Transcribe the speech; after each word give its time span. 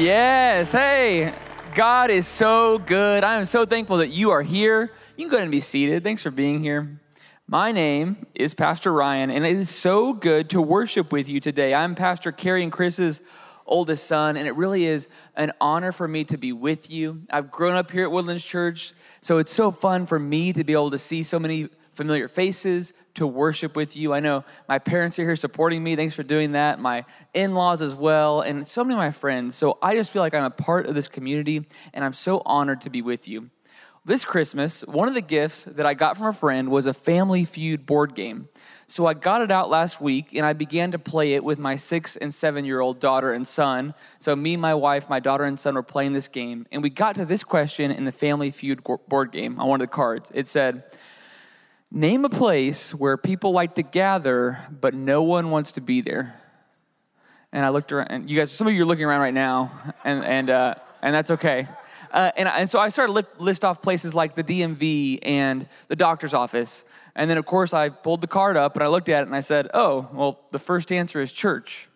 Yes. 0.00 0.72
Hey, 0.72 1.34
God 1.74 2.10
is 2.10 2.26
so 2.26 2.78
good. 2.78 3.22
I 3.22 3.34
am 3.34 3.44
so 3.44 3.66
thankful 3.66 3.98
that 3.98 4.08
you 4.08 4.30
are 4.30 4.40
here. 4.40 4.90
You 5.18 5.24
can 5.24 5.28
go 5.28 5.36
ahead 5.36 5.44
and 5.44 5.52
be 5.52 5.60
seated. 5.60 6.02
Thanks 6.02 6.22
for 6.22 6.30
being 6.30 6.62
here. 6.62 6.98
My 7.46 7.70
name 7.70 8.24
is 8.34 8.54
Pastor 8.54 8.94
Ryan, 8.94 9.30
and 9.30 9.44
it 9.44 9.58
is 9.58 9.68
so 9.68 10.14
good 10.14 10.48
to 10.50 10.62
worship 10.62 11.12
with 11.12 11.28
you 11.28 11.38
today. 11.38 11.74
I'm 11.74 11.94
Pastor 11.94 12.32
Kerry 12.32 12.62
and 12.62 12.72
Chris's 12.72 13.20
oldest 13.66 14.06
son, 14.06 14.38
and 14.38 14.48
it 14.48 14.56
really 14.56 14.86
is 14.86 15.06
an 15.36 15.52
honor 15.60 15.92
for 15.92 16.08
me 16.08 16.24
to 16.24 16.38
be 16.38 16.54
with 16.54 16.90
you. 16.90 17.20
I've 17.28 17.50
grown 17.50 17.76
up 17.76 17.90
here 17.90 18.04
at 18.04 18.10
Woodlands 18.10 18.42
Church, 18.42 18.94
so 19.20 19.36
it's 19.36 19.52
so 19.52 19.70
fun 19.70 20.06
for 20.06 20.18
me 20.18 20.54
to 20.54 20.64
be 20.64 20.72
able 20.72 20.92
to 20.92 20.98
see 20.98 21.22
so 21.22 21.38
many 21.38 21.68
familiar 21.92 22.28
faces, 22.28 22.94
to 23.14 23.26
worship 23.26 23.76
with 23.76 23.96
you. 23.96 24.12
I 24.12 24.20
know 24.20 24.44
my 24.68 24.78
parents 24.78 25.18
are 25.18 25.24
here 25.24 25.36
supporting 25.36 25.82
me. 25.82 25.96
Thanks 25.96 26.14
for 26.14 26.22
doing 26.22 26.52
that. 26.52 26.80
My 26.80 27.04
in 27.34 27.54
laws 27.54 27.82
as 27.82 27.94
well, 27.94 28.40
and 28.40 28.66
so 28.66 28.84
many 28.84 28.94
of 28.94 28.98
my 28.98 29.10
friends. 29.10 29.54
So 29.54 29.78
I 29.82 29.94
just 29.94 30.10
feel 30.10 30.22
like 30.22 30.34
I'm 30.34 30.44
a 30.44 30.50
part 30.50 30.86
of 30.86 30.94
this 30.94 31.08
community, 31.08 31.66
and 31.92 32.04
I'm 32.04 32.12
so 32.12 32.42
honored 32.44 32.82
to 32.82 32.90
be 32.90 33.02
with 33.02 33.28
you. 33.28 33.50
This 34.02 34.24
Christmas, 34.24 34.80
one 34.86 35.08
of 35.08 35.14
the 35.14 35.20
gifts 35.20 35.64
that 35.64 35.84
I 35.84 35.92
got 35.92 36.16
from 36.16 36.28
a 36.28 36.32
friend 36.32 36.70
was 36.70 36.86
a 36.86 36.94
Family 36.94 37.44
Feud 37.44 37.84
board 37.84 38.14
game. 38.14 38.48
So 38.86 39.06
I 39.06 39.12
got 39.12 39.42
it 39.42 39.50
out 39.50 39.68
last 39.68 40.00
week 40.00 40.34
and 40.34 40.44
I 40.44 40.54
began 40.54 40.90
to 40.92 40.98
play 40.98 41.34
it 41.34 41.44
with 41.44 41.58
my 41.58 41.76
six 41.76 42.16
and 42.16 42.34
seven 42.34 42.64
year 42.64 42.80
old 42.80 42.98
daughter 42.98 43.32
and 43.32 43.46
son. 43.46 43.94
So, 44.18 44.34
me, 44.34 44.56
my 44.56 44.74
wife, 44.74 45.08
my 45.08 45.20
daughter, 45.20 45.44
and 45.44 45.60
son 45.60 45.74
were 45.74 45.82
playing 45.82 46.12
this 46.12 46.28
game. 46.28 46.66
And 46.72 46.82
we 46.82 46.88
got 46.90 47.14
to 47.16 47.26
this 47.26 47.44
question 47.44 47.90
in 47.90 48.04
the 48.04 48.10
Family 48.10 48.50
Feud 48.50 48.82
board 48.82 49.32
game 49.32 49.60
on 49.60 49.68
one 49.68 49.80
of 49.80 49.86
the 49.86 49.92
cards. 49.92 50.32
It 50.34 50.48
said, 50.48 50.82
Name 51.92 52.24
a 52.24 52.28
place 52.28 52.94
where 52.94 53.16
people 53.16 53.50
like 53.50 53.74
to 53.74 53.82
gather, 53.82 54.60
but 54.70 54.94
no 54.94 55.24
one 55.24 55.50
wants 55.50 55.72
to 55.72 55.80
be 55.80 56.00
there. 56.00 56.40
And 57.52 57.66
I 57.66 57.70
looked 57.70 57.90
around, 57.90 58.08
and 58.10 58.30
you 58.30 58.38
guys, 58.38 58.52
some 58.52 58.68
of 58.68 58.74
you 58.74 58.82
are 58.82 58.86
looking 58.86 59.04
around 59.04 59.20
right 59.22 59.34
now, 59.34 59.72
and, 60.04 60.24
and, 60.24 60.50
uh, 60.50 60.74
and 61.02 61.12
that's 61.12 61.32
okay. 61.32 61.66
Uh, 62.12 62.30
and, 62.36 62.48
and 62.48 62.70
so 62.70 62.78
I 62.78 62.90
started 62.90 63.14
to 63.14 63.42
list 63.42 63.64
off 63.64 63.82
places 63.82 64.14
like 64.14 64.34
the 64.34 64.44
DMV 64.44 65.18
and 65.22 65.68
the 65.88 65.96
doctor's 65.96 66.32
office. 66.32 66.84
And 67.16 67.28
then, 67.28 67.38
of 67.38 67.46
course, 67.46 67.74
I 67.74 67.88
pulled 67.88 68.20
the 68.20 68.28
card 68.28 68.56
up 68.56 68.76
and 68.76 68.84
I 68.84 68.86
looked 68.86 69.08
at 69.08 69.24
it 69.24 69.26
and 69.26 69.34
I 69.34 69.40
said, 69.40 69.68
oh, 69.74 70.08
well, 70.12 70.40
the 70.52 70.60
first 70.60 70.92
answer 70.92 71.20
is 71.20 71.32
church. 71.32 71.88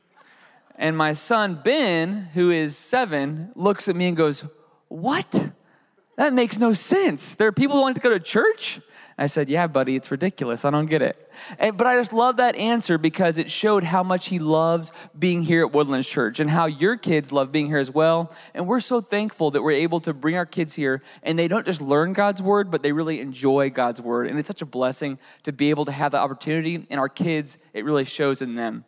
And 0.76 0.96
my 0.96 1.12
son, 1.12 1.60
Ben, 1.62 2.30
who 2.34 2.50
is 2.50 2.76
seven, 2.76 3.52
looks 3.54 3.88
at 3.88 3.94
me 3.94 4.08
and 4.08 4.16
goes, 4.16 4.44
What? 4.88 5.50
That 6.16 6.32
makes 6.32 6.58
no 6.58 6.72
sense. 6.72 7.36
There 7.36 7.46
are 7.46 7.52
people 7.52 7.76
who 7.76 7.82
want 7.82 7.94
to 7.94 8.00
go 8.00 8.10
to 8.10 8.18
church? 8.18 8.80
I 9.16 9.26
said, 9.26 9.48
Yeah, 9.48 9.66
buddy, 9.66 9.96
it's 9.96 10.10
ridiculous. 10.10 10.64
I 10.64 10.70
don't 10.70 10.86
get 10.86 11.02
it. 11.02 11.30
And, 11.58 11.76
but 11.76 11.86
I 11.86 11.96
just 11.96 12.12
love 12.12 12.36
that 12.38 12.56
answer 12.56 12.98
because 12.98 13.38
it 13.38 13.50
showed 13.50 13.84
how 13.84 14.02
much 14.02 14.28
he 14.28 14.38
loves 14.38 14.92
being 15.18 15.42
here 15.42 15.64
at 15.64 15.72
Woodlands 15.72 16.08
Church 16.08 16.40
and 16.40 16.50
how 16.50 16.66
your 16.66 16.96
kids 16.96 17.32
love 17.32 17.52
being 17.52 17.66
here 17.66 17.78
as 17.78 17.90
well. 17.90 18.32
And 18.54 18.66
we're 18.66 18.80
so 18.80 19.00
thankful 19.00 19.50
that 19.52 19.62
we're 19.62 19.72
able 19.72 20.00
to 20.00 20.14
bring 20.14 20.36
our 20.36 20.46
kids 20.46 20.74
here 20.74 21.02
and 21.22 21.38
they 21.38 21.48
don't 21.48 21.66
just 21.66 21.80
learn 21.80 22.12
God's 22.12 22.42
word, 22.42 22.70
but 22.70 22.82
they 22.82 22.92
really 22.92 23.20
enjoy 23.20 23.70
God's 23.70 24.00
word. 24.00 24.28
And 24.28 24.38
it's 24.38 24.48
such 24.48 24.62
a 24.62 24.66
blessing 24.66 25.18
to 25.44 25.52
be 25.52 25.70
able 25.70 25.84
to 25.84 25.92
have 25.92 26.12
the 26.12 26.18
opportunity. 26.18 26.86
And 26.90 26.98
our 26.98 27.08
kids, 27.08 27.58
it 27.72 27.84
really 27.84 28.04
shows 28.04 28.42
in 28.42 28.54
them. 28.54 28.84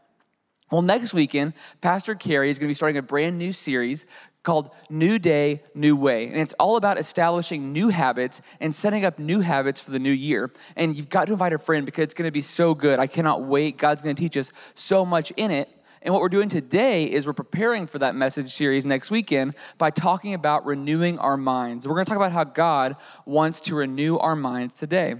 Well, 0.70 0.82
next 0.82 1.14
weekend, 1.14 1.52
Pastor 1.80 2.16
Kerry 2.16 2.50
is 2.50 2.58
going 2.58 2.66
to 2.66 2.70
be 2.70 2.74
starting 2.74 2.96
a 2.96 3.02
brand 3.02 3.38
new 3.38 3.52
series 3.52 4.04
called 4.46 4.70
New 4.88 5.18
Day, 5.18 5.62
New 5.74 5.96
Way. 5.96 6.28
And 6.28 6.36
it's 6.36 6.54
all 6.54 6.76
about 6.76 6.98
establishing 6.98 7.72
new 7.72 7.90
habits 7.90 8.40
and 8.60 8.74
setting 8.74 9.04
up 9.04 9.18
new 9.18 9.40
habits 9.40 9.80
for 9.80 9.90
the 9.90 9.98
new 9.98 10.12
year. 10.12 10.50
And 10.76 10.96
you've 10.96 11.10
got 11.10 11.26
to 11.26 11.32
invite 11.32 11.52
a 11.52 11.58
friend 11.58 11.84
because 11.84 12.04
it's 12.04 12.14
going 12.14 12.28
to 12.28 12.32
be 12.32 12.40
so 12.40 12.74
good. 12.74 12.98
I 12.98 13.08
cannot 13.08 13.42
wait. 13.42 13.76
God's 13.76 14.00
going 14.00 14.16
to 14.16 14.22
teach 14.22 14.36
us 14.36 14.52
so 14.74 15.04
much 15.04 15.32
in 15.36 15.50
it. 15.50 15.68
And 16.00 16.14
what 16.14 16.22
we're 16.22 16.28
doing 16.28 16.48
today 16.48 17.06
is 17.06 17.26
we're 17.26 17.32
preparing 17.32 17.88
for 17.88 17.98
that 17.98 18.14
message 18.14 18.54
series 18.54 18.86
next 18.86 19.10
weekend 19.10 19.54
by 19.76 19.90
talking 19.90 20.34
about 20.34 20.64
renewing 20.64 21.18
our 21.18 21.36
minds. 21.36 21.88
We're 21.88 21.94
going 21.94 22.06
to 22.06 22.10
talk 22.10 22.16
about 22.16 22.32
how 22.32 22.44
God 22.44 22.94
wants 23.24 23.60
to 23.62 23.74
renew 23.74 24.16
our 24.18 24.36
minds 24.36 24.74
today. 24.74 25.16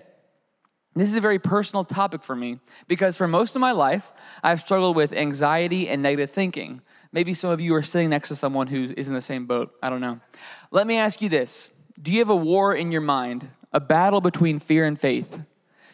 This 0.95 1.11
is 1.11 1.17
a 1.17 1.21
very 1.21 1.41
personal 1.41 1.83
topic 1.85 2.23
for 2.23 2.37
me 2.37 2.61
because 2.87 3.17
for 3.17 3.27
most 3.27 3.57
of 3.57 3.61
my 3.61 3.73
life, 3.73 4.13
I've 4.43 4.61
struggled 4.61 4.95
with 4.95 5.13
anxiety 5.13 5.89
and 5.89 6.03
negative 6.03 6.31
thinking. 6.31 6.81
Maybe 7.17 7.33
some 7.33 7.49
of 7.49 7.63
you 7.63 7.75
are 7.75 7.83
sitting 7.83 8.11
next 8.11 8.29
to 8.29 8.37
someone 8.37 8.67
who 8.67 8.93
is 8.95 9.09
in 9.09 9.15
the 9.15 9.23
same 9.23 9.47
boat. 9.47 9.75
I 9.83 9.89
don't 9.89 10.03
know. 10.03 10.21
Let 10.71 10.87
me 10.87 10.99
ask 10.99 11.23
you 11.23 11.31
this 11.31 11.71
Do 12.03 12.13
you 12.13 12.19
have 12.19 12.29
a 12.29 12.37
war 12.37 12.75
in 12.75 12.93
your 12.93 13.01
mind, 13.01 13.49
a 13.73 13.81
battle 13.81 14.21
between 14.21 14.59
fear 14.59 14.85
and 14.85 15.01
faith? 15.01 15.41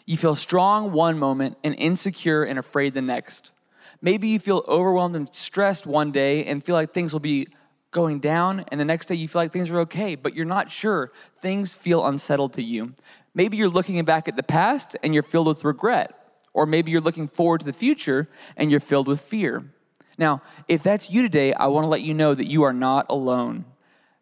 You 0.04 0.16
feel 0.16 0.34
strong 0.34 0.90
one 0.90 1.20
moment 1.20 1.58
and 1.62 1.76
insecure 1.76 2.42
and 2.42 2.58
afraid 2.58 2.94
the 2.94 3.02
next. 3.02 3.52
Maybe 4.00 4.30
you 4.30 4.40
feel 4.40 4.64
overwhelmed 4.66 5.14
and 5.14 5.32
stressed 5.32 5.86
one 5.86 6.10
day 6.10 6.44
and 6.44 6.64
feel 6.64 6.74
like 6.74 6.92
things 6.92 7.12
will 7.12 7.20
be 7.20 7.46
going 7.92 8.18
down, 8.18 8.64
and 8.72 8.80
the 8.80 8.84
next 8.84 9.06
day 9.06 9.14
you 9.14 9.28
feel 9.28 9.42
like 9.42 9.52
things 9.52 9.70
are 9.70 9.78
okay, 9.82 10.16
but 10.16 10.34
you're 10.34 10.44
not 10.44 10.72
sure. 10.72 11.12
Things 11.40 11.72
feel 11.72 12.04
unsettled 12.04 12.54
to 12.54 12.64
you. 12.64 12.94
Maybe 13.32 13.56
you're 13.56 13.68
looking 13.68 14.04
back 14.04 14.26
at 14.26 14.34
the 14.34 14.42
past 14.42 14.96
and 15.04 15.14
you're 15.14 15.22
filled 15.22 15.46
with 15.46 15.62
regret, 15.62 16.18
or 16.52 16.66
maybe 16.66 16.90
you're 16.90 17.00
looking 17.00 17.28
forward 17.28 17.60
to 17.60 17.66
the 17.66 17.72
future 17.72 18.28
and 18.56 18.72
you're 18.72 18.80
filled 18.80 19.06
with 19.06 19.20
fear. 19.20 19.72
Now, 20.22 20.40
if 20.68 20.84
that's 20.84 21.10
you 21.10 21.22
today, 21.22 21.52
I 21.52 21.66
want 21.66 21.82
to 21.82 21.88
let 21.88 22.02
you 22.02 22.14
know 22.14 22.32
that 22.32 22.46
you 22.46 22.62
are 22.62 22.72
not 22.72 23.06
alone. 23.10 23.64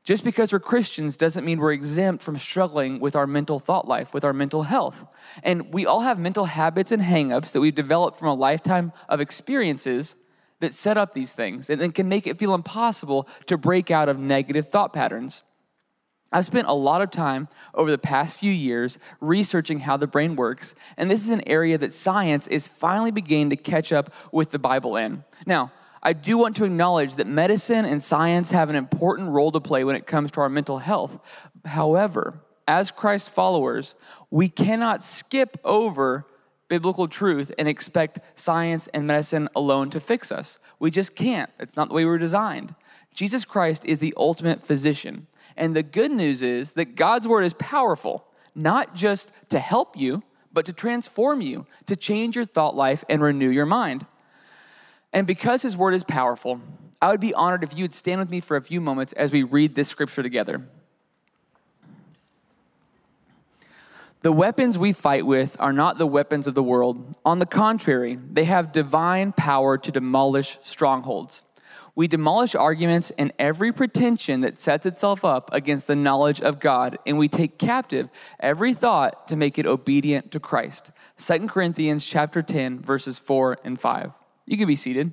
Just 0.03 0.25
because 0.25 0.51
we're 0.51 0.59
Christians 0.59 1.15
doesn't 1.15 1.45
mean 1.45 1.59
we're 1.59 1.75
exempt 1.75 2.23
from 2.23 2.39
struggling 2.39 3.01
with 3.01 3.15
our 3.15 3.27
mental 3.27 3.59
thought 3.59 3.87
life, 3.87 4.15
with 4.15 4.25
our 4.25 4.33
mental 4.33 4.63
health. 4.63 5.05
And 5.43 5.75
we 5.75 5.85
all 5.85 6.01
have 6.01 6.19
mental 6.19 6.47
habits 6.47 6.91
and 6.91 7.03
hangups 7.03 7.53
that 7.53 7.61
we've 7.61 7.75
developed 7.75 8.19
from 8.19 8.29
a 8.29 8.35
lifetime 8.35 8.93
of 9.11 9.21
experiences 9.21 10.17
that 10.61 10.75
set 10.75 10.97
up 10.97 11.13
these 11.13 11.35
things 11.35 11.69
and 11.69 11.79
then 11.79 11.93
can 11.93 12.09
make 12.09 12.27
it 12.27 12.39
feel 12.39 12.55
impossible 12.55 13.29
to 13.45 13.59
break 13.59 13.91
out 13.91 14.09
of 14.09 14.19
negative 14.19 14.71
thought 14.71 14.95
patterns. 14.95 15.43
I've 16.33 16.47
spent 16.47 16.67
a 16.67 16.73
lot 16.73 17.03
of 17.03 17.11
time 17.11 17.47
over 17.75 17.91
the 17.91 17.99
past 17.99 18.39
few 18.39 18.53
years 18.53 18.99
researching 19.21 19.81
how 19.81 19.99
the 19.99 20.07
brain 20.07 20.35
works, 20.35 20.75
and 20.97 21.11
this 21.11 21.23
is 21.23 21.31
an 21.31 21.47
area 21.47 21.77
that 21.77 21.93
science 21.93 22.47
is 22.47 22.67
finally 22.67 23.11
beginning 23.11 23.51
to 23.51 23.57
catch 23.57 23.93
up 23.93 24.11
with 24.33 24.51
the 24.51 24.59
Bible 24.59 24.97
in. 24.97 25.25
Now, 25.45 25.73
I 26.03 26.15
do 26.15 26.39
want 26.39 26.57
to 26.57 26.65
acknowledge 26.65 27.17
that 27.17 27.27
medicine 27.27 27.85
and 27.85 28.03
science 28.03 28.51
have 28.53 28.71
an 28.71 28.77
important 28.77 29.31
role 29.31 29.53
to 29.53 29.61
play 29.61 29.85
when 29.85 29.97
it 29.97 30.07
comes 30.07 30.31
to 30.33 30.41
our 30.41 30.49
mental 30.49 30.79
health. 30.79 31.19
However, 31.65 32.41
as 32.67 32.91
Christ 32.91 33.31
followers, 33.31 33.97
we 34.31 34.49
cannot 34.49 35.05
skip 35.05 35.59
over 35.65 36.27
biblical 36.69 37.09
truth 37.09 37.53
and 37.59 37.69
expect 37.69 38.21
science 38.39 38.87
and 38.89 39.07
medicine 39.07 39.49
alone 39.55 39.91
to 39.91 40.01
fix 40.01 40.33
us. 40.33 40.59
We 40.79 40.91
just 40.91 41.17
can't. 41.17 41.51
It's 41.59 41.77
not 41.77 41.89
the 41.89 41.95
way 41.95 42.05
we 42.05 42.11
were 42.11 42.19
designed. 42.19 42.75
Jesus 43.13 43.45
Christ 43.45 43.85
is 43.85 43.99
the 43.99 44.15
ultimate 44.17 44.65
physician. 44.65 45.27
And 45.57 45.75
the 45.77 45.83
good 45.83 46.13
news 46.13 46.43
is 46.43 46.73
that 46.75 46.95
God's 46.95 47.29
word 47.29 47.43
is 47.43 47.55
powerful, 47.55 48.25
not 48.55 48.95
just 48.95 49.31
to 49.51 49.59
help 49.59 49.97
you, 49.97 50.23
but 50.53 50.65
to 50.67 50.73
transform 50.73 51.41
you, 51.41 51.67
to 51.87 51.97
change 51.97 52.37
your 52.37 52.45
thought 52.45 52.77
life 52.77 53.05
and 53.09 53.21
renew 53.21 53.51
your 53.51 53.67
mind. 53.67 54.07
And 55.13 55.27
because 55.27 55.63
his 55.63 55.77
word 55.77 55.95
is 55.95 56.05
powerful, 56.05 56.61
I 57.03 57.09
would 57.09 57.21
be 57.21 57.35
honored 57.35 57.65
if 57.65 57.77
you 57.77 57.85
would 57.85 57.95
stand 57.95 58.21
with 58.21 58.31
me 58.31 58.41
for 58.41 58.57
a 58.57 58.63
few 58.63 58.81
moments 58.81 59.13
as 59.15 59.33
we 59.33 59.43
read 59.43 59.75
this 59.75 59.89
scripture 59.89 60.23
together. 60.23 60.63
The 64.23 64.33
weapons 64.33 64.79
we 64.79 64.93
fight 64.93 65.25
with 65.25 65.57
are 65.59 65.73
not 65.73 65.97
the 65.97 66.07
weapons 66.07 66.47
of 66.47 66.55
the 66.55 66.63
world. 66.63 67.17
On 67.25 67.39
the 67.39 67.47
contrary, 67.47 68.19
they 68.31 68.45
have 68.45 68.71
divine 68.71 69.33
power 69.33 69.79
to 69.79 69.91
demolish 69.91 70.59
strongholds. 70.61 71.43
We 71.95 72.07
demolish 72.07 72.55
arguments 72.55 73.11
and 73.13 73.33
every 73.39 73.73
pretension 73.73 74.43
that 74.43 74.61
sets 74.61 74.85
itself 74.85 75.25
up 75.25 75.51
against 75.55 75.87
the 75.87 75.97
knowledge 75.97 76.41
of 76.41 76.61
God, 76.61 76.99
and 77.07 77.19
we 77.19 77.29
take 77.29 77.59
captive 77.59 78.11
every 78.39 78.75
thought 78.75 79.27
to 79.29 79.37
make 79.37 79.59
it 79.59 79.67
obedient 79.67 80.31
to 80.33 80.41
Christ. 80.41 80.93
2 81.17 81.49
Corinthians 81.49 82.05
chapter 82.05 82.43
10 82.43 82.81
verses 82.81 83.19
4 83.19 83.59
and 83.65 83.81
5. 83.81 84.13
You 84.51 84.57
can 84.57 84.67
be 84.67 84.75
seated. 84.75 85.13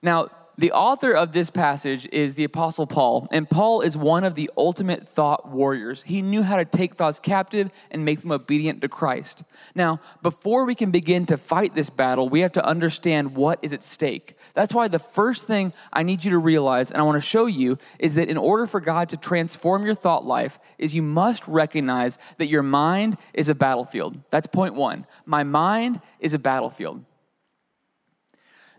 Now, 0.00 0.30
the 0.58 0.72
author 0.72 1.12
of 1.12 1.32
this 1.32 1.50
passage 1.50 2.06
is 2.12 2.34
the 2.34 2.44
Apostle 2.44 2.86
Paul, 2.86 3.26
and 3.32 3.48
Paul 3.48 3.80
is 3.80 3.96
one 3.96 4.22
of 4.22 4.34
the 4.34 4.50
ultimate 4.56 5.08
thought 5.08 5.48
warriors. 5.48 6.02
He 6.02 6.20
knew 6.20 6.42
how 6.42 6.56
to 6.56 6.64
take 6.64 6.94
thoughts 6.94 7.18
captive 7.18 7.70
and 7.90 8.04
make 8.04 8.20
them 8.20 8.32
obedient 8.32 8.82
to 8.82 8.88
Christ. 8.88 9.44
Now, 9.74 10.00
before 10.22 10.66
we 10.66 10.74
can 10.74 10.90
begin 10.90 11.24
to 11.26 11.36
fight 11.36 11.74
this 11.74 11.90
battle, 11.90 12.28
we 12.28 12.40
have 12.40 12.52
to 12.52 12.64
understand 12.64 13.34
what 13.34 13.58
is 13.62 13.72
at 13.72 13.82
stake. 13.82 14.36
That's 14.54 14.74
why 14.74 14.88
the 14.88 14.98
first 14.98 15.46
thing 15.46 15.72
I 15.92 16.02
need 16.02 16.24
you 16.24 16.32
to 16.32 16.38
realize, 16.38 16.90
and 16.90 17.00
I 17.00 17.04
want 17.04 17.16
to 17.16 17.26
show 17.26 17.46
you, 17.46 17.78
is 17.98 18.16
that 18.16 18.28
in 18.28 18.36
order 18.36 18.66
for 18.66 18.80
God 18.80 19.08
to 19.08 19.16
transform 19.16 19.84
your 19.86 19.94
thought 19.94 20.26
life, 20.26 20.58
is 20.76 20.94
you 20.94 21.02
must 21.02 21.48
recognize 21.48 22.18
that 22.36 22.48
your 22.48 22.62
mind 22.62 23.16
is 23.32 23.48
a 23.48 23.54
battlefield. 23.54 24.18
That's 24.30 24.46
point 24.46 24.74
one. 24.74 25.06
My 25.24 25.44
mind 25.44 26.00
is 26.20 26.34
a 26.34 26.38
battlefield. 26.38 27.04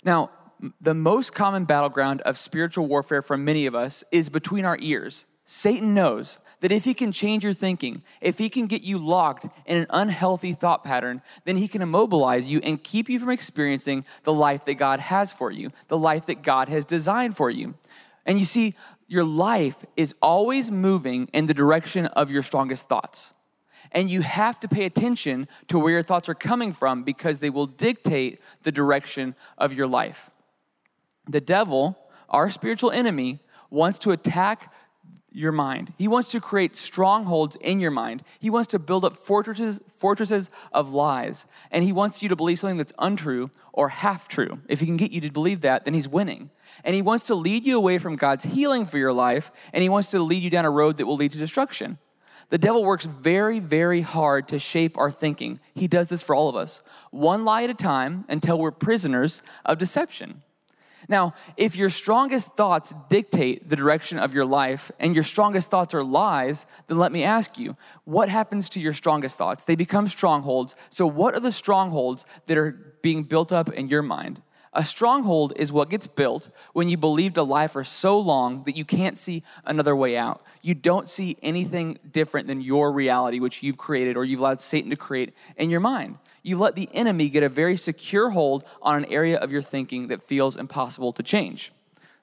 Now, 0.04 0.30
the 0.80 0.94
most 0.94 1.34
common 1.34 1.66
battleground 1.66 2.22
of 2.22 2.38
spiritual 2.38 2.86
warfare 2.88 3.22
for 3.22 3.38
many 3.38 3.66
of 3.66 3.76
us 3.76 4.04
is 4.12 4.30
between 4.30 4.66
our 4.66 4.78
ears. 4.80 5.26
Satan 5.46 5.94
knows 5.94 6.40
that 6.62 6.72
if 6.72 6.86
he 6.86 6.94
can 6.94 7.12
change 7.12 7.44
your 7.44 7.54
thinking, 7.54 8.02
if 8.22 8.38
he 8.38 8.50
can 8.50 8.68
get 8.68 8.84
you 8.84 8.98
locked 8.98 9.46
in 9.66 9.78
an 9.78 9.88
unhealthy 9.90 10.54
thought 10.54 10.84
pattern, 10.84 11.22
then 11.44 11.58
he 11.58 11.68
can 11.68 11.82
immobilize 11.82 12.50
you 12.50 12.62
and 12.64 12.82
keep 12.82 13.10
you 13.10 13.20
from 13.20 13.30
experiencing 13.30 14.06
the 14.24 14.32
life 14.34 14.64
that 14.66 14.76
God 14.76 15.02
has 15.02 15.34
for 15.34 15.52
you, 15.52 15.72
the 15.90 15.98
life 15.98 16.28
that 16.28 16.42
God 16.42 16.70
has 16.70 16.86
designed 16.86 17.36
for 17.36 17.50
you. 17.50 17.74
And 18.26 18.40
you 18.40 18.46
see, 18.46 18.76
your 19.08 19.26
life 19.26 19.84
is 19.98 20.16
always 20.22 20.72
moving 20.72 21.28
in 21.34 21.48
the 21.48 21.54
direction 21.54 22.06
of 22.06 22.32
your 22.32 22.44
strongest 22.44 22.88
thoughts. 22.88 23.34
And 23.92 24.10
you 24.10 24.22
have 24.22 24.60
to 24.62 24.68
pay 24.68 24.86
attention 24.86 25.48
to 25.68 25.78
where 25.78 25.92
your 25.94 26.04
thoughts 26.04 26.30
are 26.30 26.34
coming 26.34 26.74
from 26.74 27.04
because 27.04 27.42
they 27.42 27.50
will 27.50 27.68
dictate 27.68 28.40
the 28.64 28.72
direction 28.72 29.36
of 29.58 29.74
your 29.74 29.88
life. 29.88 30.32
The 31.28 31.42
devil, 31.42 31.98
our 32.30 32.50
spiritual 32.50 32.92
enemy, 32.92 33.40
wants 33.70 34.00
to 34.00 34.12
attack 34.12 34.74
your 35.34 35.52
mind. 35.52 35.94
He 35.98 36.08
wants 36.08 36.32
to 36.32 36.40
create 36.40 36.76
strongholds 36.76 37.56
in 37.56 37.80
your 37.80 37.92
mind. 37.92 38.24
He 38.40 38.50
wants 38.50 38.68
to 38.68 38.80
build 38.80 39.04
up 39.04 39.18
fortresses, 39.18 39.82
fortresses 39.96 40.52
of 40.72 40.94
lies. 40.94 41.48
And 41.72 41.84
he 41.84 41.92
wants 41.92 42.22
you 42.22 42.30
to 42.30 42.36
believe 42.36 42.60
something 42.60 42.78
that's 42.78 42.94
untrue 43.00 43.50
or 43.72 43.90
half 43.90 44.28
true. 44.28 44.60
If 44.68 44.80
he 44.80 44.86
can 44.86 44.98
get 44.98 45.12
you 45.12 45.22
to 45.22 45.32
believe 45.32 45.62
that, 45.62 45.86
then 45.86 45.96
he's 45.96 46.08
winning. 46.08 46.52
And 46.84 46.96
he 46.96 47.02
wants 47.02 47.26
to 47.28 47.36
lead 47.36 47.66
you 47.66 47.78
away 47.78 47.98
from 47.98 48.16
God's 48.16 48.44
healing 48.44 48.86
for 48.86 48.98
your 48.98 49.14
life, 49.14 49.52
and 49.74 49.82
he 49.82 49.90
wants 49.90 50.12
to 50.12 50.20
lead 50.20 50.44
you 50.44 50.50
down 50.50 50.66
a 50.66 50.70
road 50.70 50.98
that 50.98 51.06
will 51.06 51.16
lead 51.16 51.32
to 51.32 51.38
destruction. 51.38 51.98
The 52.50 52.58
devil 52.58 52.84
works 52.84 53.06
very, 53.06 53.60
very 53.60 54.02
hard 54.02 54.48
to 54.50 54.60
shape 54.60 54.98
our 54.98 55.10
thinking. 55.10 55.60
He 55.74 55.88
does 55.88 56.10
this 56.10 56.22
for 56.22 56.36
all 56.36 56.50
of 56.50 56.56
us, 56.56 56.84
one 57.10 57.46
lie 57.46 57.64
at 57.64 57.70
a 57.70 57.76
time 57.76 58.26
until 58.30 58.60
we're 58.60 58.72
prisoners 58.72 59.42
of 59.66 59.78
deception. 59.78 60.44
Now, 61.08 61.34
if 61.58 61.76
your 61.76 61.90
strongest 61.90 62.56
thoughts 62.56 62.94
dictate 63.10 63.70
the 63.70 63.76
direction 63.76 64.20
of 64.20 64.34
your 64.34 64.46
life 64.46 64.92
and 65.00 65.14
your 65.14 65.24
strongest 65.24 65.70
thoughts 65.70 65.94
are 65.94 66.04
lies, 66.04 66.66
then 66.88 66.98
let 66.98 67.12
me 67.12 67.24
ask 67.24 67.58
you, 67.58 67.76
what 68.06 68.30
happens 68.30 68.70
to 68.70 68.80
your 68.80 68.94
strongest 68.94 69.38
thoughts? 69.38 69.66
They 69.66 69.76
become 69.76 70.08
strongholds. 70.08 70.76
So, 70.90 71.06
what 71.08 71.34
are 71.34 71.40
the 71.40 71.52
strongholds 71.52 72.26
that 72.48 72.58
are 72.58 72.98
being 73.02 73.24
built 73.24 73.52
up 73.52 73.72
in 73.72 73.88
your 73.88 74.02
mind? 74.02 74.42
A 74.76 74.84
stronghold 74.84 75.54
is 75.56 75.72
what 75.72 75.92
gets 75.92 76.08
built 76.08 76.50
when 76.74 76.90
you 76.90 76.98
believed 76.98 77.38
a 77.38 77.44
lie 77.44 77.68
for 77.68 77.84
so 77.84 78.20
long 78.20 78.64
that 78.64 78.76
you 78.76 78.84
can't 78.84 79.20
see 79.20 79.44
another 79.66 79.96
way 79.96 80.18
out. 80.18 80.44
You 80.64 80.74
don't 80.74 81.08
see 81.08 81.38
anything 81.44 82.00
different 82.12 82.48
than 82.48 82.60
your 82.60 82.92
reality, 82.92 83.40
which 83.40 83.62
you've 83.62 83.78
created 83.78 84.18
or 84.18 84.26
you've 84.26 84.40
allowed 84.40 84.62
Satan 84.62 84.90
to 84.90 84.96
create 84.96 85.34
in 85.58 85.70
your 85.70 85.80
mind. 85.80 86.18
You 86.44 86.58
let 86.60 86.76
the 86.76 86.90
enemy 86.94 87.30
get 87.30 87.42
a 87.42 87.50
very 87.50 87.78
secure 87.78 88.30
hold 88.30 88.66
on 88.82 88.98
an 88.98 89.12
area 89.12 89.38
of 89.38 89.52
your 89.52 89.62
thinking 89.62 90.10
that 90.10 90.22
feels 90.22 90.58
impossible 90.58 91.14
to 91.14 91.24
change. 91.24 91.72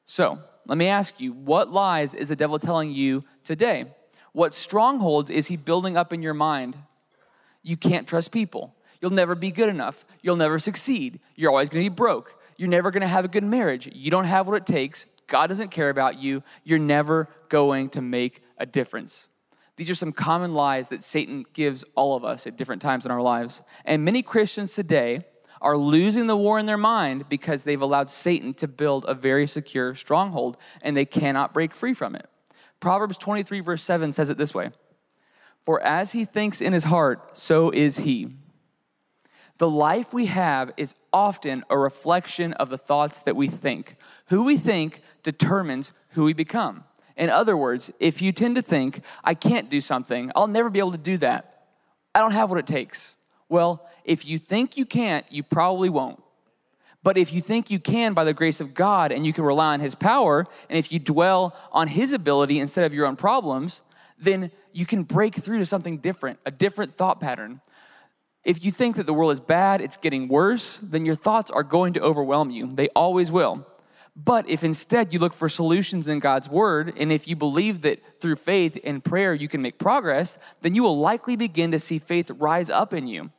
So, 0.05 0.39
let 0.67 0.77
me 0.79 0.87
ask 0.87 1.21
you, 1.21 1.33
what 1.33 1.73
lies 1.73 2.15
is 2.15 2.29
the 2.29 2.37
devil 2.37 2.59
telling 2.59 2.93
you 2.93 3.25
today? 3.43 3.87
What 4.33 4.55
strongholds 4.55 5.31
is 5.31 5.49
he 5.49 5.57
building 5.57 5.97
up 5.97 6.13
in 6.13 6.23
your 6.23 6.35
mind? 6.35 6.77
You 7.63 7.77
can't 7.77 8.07
trust 8.07 8.31
people. 8.31 8.75
You'll 9.01 9.11
never 9.11 9.35
be 9.35 9.51
good 9.51 9.71
enough. 9.71 10.05
You'll 10.21 10.37
never 10.37 10.59
succeed. 10.59 11.21
You're 11.35 11.51
always 11.51 11.71
going 11.71 11.83
to 11.83 11.91
be 11.91 11.95
broke. 11.95 12.39
You're 12.59 12.69
never 12.69 12.91
going 12.91 13.01
to 13.01 13.09
have 13.09 13.25
a 13.25 13.29
good 13.29 13.43
marriage. 13.43 13.89
You 13.93 14.11
don't 14.11 14.27
have 14.27 14.47
what 14.47 14.57
it 14.57 14.67
takes. 14.67 15.07
God 15.27 15.47
doesn't 15.47 15.71
care 15.71 15.89
about 15.89 16.19
you. 16.19 16.43
You're 16.63 16.79
never 16.79 17.29
going 17.49 17.89
to 17.91 18.03
make 18.03 18.43
a 18.59 18.67
difference. 18.67 19.30
These 19.81 19.89
are 19.89 19.95
some 19.95 20.13
common 20.13 20.53
lies 20.53 20.91
that 20.91 21.03
Satan 21.03 21.47
gives 21.55 21.87
all 21.95 22.15
of 22.15 22.23
us 22.23 22.47
at 22.47 22.59
different 22.59 22.83
times 22.83 23.07
in 23.07 23.11
our 23.11 23.23
lives. 23.23 23.63
And 23.87 24.05
many 24.05 24.23
Christians 24.23 24.75
today 24.75 25.25
are 25.63 25.75
losing 25.75 26.27
the 26.27 26.37
war 26.37 26.59
in 26.59 26.67
their 26.67 26.77
mind 26.77 27.31
because 27.31 27.65
they've 27.65 27.81
allowed 27.81 28.11
Satan 28.11 28.53
to 28.53 28.69
build 28.69 29.07
a 29.09 29.15
very 29.15 29.47
secure 29.47 29.95
stronghold 29.95 30.59
and 30.83 30.95
they 30.95 31.07
cannot 31.07 31.55
break 31.55 31.75
free 31.75 31.95
from 31.95 32.15
it. 32.15 32.29
Proverbs 32.79 33.17
23, 33.17 33.61
verse 33.61 33.83
7 33.83 34.13
says 34.13 34.29
it 34.29 34.37
this 34.37 34.53
way 34.53 34.73
For 35.65 35.81
as 35.81 36.13
he 36.13 36.27
thinks 36.27 36.61
in 36.61 36.75
his 36.75 36.85
heart, 36.85 37.35
so 37.39 37.71
is 37.71 38.01
he. 38.01 38.35
The 39.57 39.71
life 39.71 40.13
we 40.13 40.27
have 40.27 40.73
is 40.77 40.95
often 41.11 41.65
a 41.71 41.79
reflection 41.79 42.53
of 42.53 42.69
the 42.69 42.77
thoughts 42.77 43.23
that 43.23 43.35
we 43.35 43.49
think. 43.49 43.97
Who 44.27 44.45
we 44.45 44.59
think 44.59 45.01
determines 45.23 45.93
who 46.11 46.25
we 46.25 46.35
become. 46.35 46.85
In 47.21 47.29
other 47.29 47.55
words, 47.55 47.93
if 48.01 48.23
you 48.23 48.33
tend 48.33 48.57
to 48.57 48.63
think, 48.63 49.03
I 49.23 49.35
can't 49.35 49.69
do 49.69 49.83
something, 49.83 50.33
I'll 50.35 50.47
never 50.47 50.71
be 50.71 50.79
able 50.79 50.93
to 50.93 50.99
do 50.99 51.19
that, 51.19 51.67
I 52.15 52.21
don't 52.21 52.33
have 52.33 52.49
what 52.49 52.59
it 52.59 52.67
takes. 52.67 53.17
Well, 53.51 53.87
if 54.07 54.25
you 54.25 54.39
think 54.39 54.79
you 54.79 54.87
can't, 54.87 55.27
you 55.31 55.43
probably 55.43 55.91
won't. 55.91 56.21
But 57.03 57.19
if 57.19 57.31
you 57.31 57.43
think 57.43 57.71
you 57.71 57.79
can 57.79 58.15
by 58.15 58.25
the 58.25 58.33
grace 58.33 58.63
of 58.63 58.73
God 58.73 59.13
and 59.13 59.27
you 59.27 59.35
can 59.35 59.45
rely 59.45 59.75
on 59.75 59.81
His 59.81 59.95
power, 59.95 60.47
and 60.71 60.79
if 60.79 60.91
you 60.91 60.99
dwell 60.99 61.55
on 61.73 61.89
His 61.89 62.13
ability 62.13 62.59
instead 62.59 62.87
of 62.87 62.95
your 62.95 63.07
own 63.07 63.17
problems, 63.17 63.83
then 64.19 64.51
you 64.73 64.87
can 64.87 65.03
break 65.03 65.35
through 65.35 65.59
to 65.59 65.67
something 65.67 65.99
different, 65.99 66.39
a 66.47 66.51
different 66.51 66.97
thought 66.97 67.21
pattern. 67.21 67.61
If 68.45 68.65
you 68.65 68.71
think 68.71 68.97
that 68.97 69.07
the 69.07 69.13
world 69.13 69.33
is 69.33 69.41
bad, 69.41 69.83
it's 69.83 69.99
getting 69.99 70.27
worse, 70.27 70.79
then 70.79 71.05
your 71.05 71.15
thoughts 71.15 71.51
are 71.51 71.63
going 71.63 71.93
to 71.95 72.01
overwhelm 72.01 72.51
you. 72.51 72.67
They 72.67 72.89
always 72.89 73.31
will. 73.31 73.67
But 74.23 74.49
if 74.51 74.65
instead 74.65 75.15
you 75.15 75.19
look 75.19 75.33
for 75.33 75.49
solutions 75.49 76.07
in 76.07 76.19
God's 76.19 76.49
word, 76.49 76.93
and 76.99 77.11
if 77.11 77.27
you 77.27 77.37
believe 77.37 77.83
that 77.83 78.21
through 78.21 78.37
faith 78.37 78.79
and 78.85 79.03
prayer 79.03 79.33
you 79.33 79.49
can 79.49 79.63
make 79.63 79.79
progress, 79.79 80.37
then 80.61 80.75
you 80.75 80.83
will 80.83 80.99
likely 80.99 81.37
begin 81.37 81.71
to 81.73 81.79
see 81.79 81.99
faith 81.99 82.31
rise 82.33 82.69
up 82.69 82.93
in 82.93 83.07
you. 83.07 83.31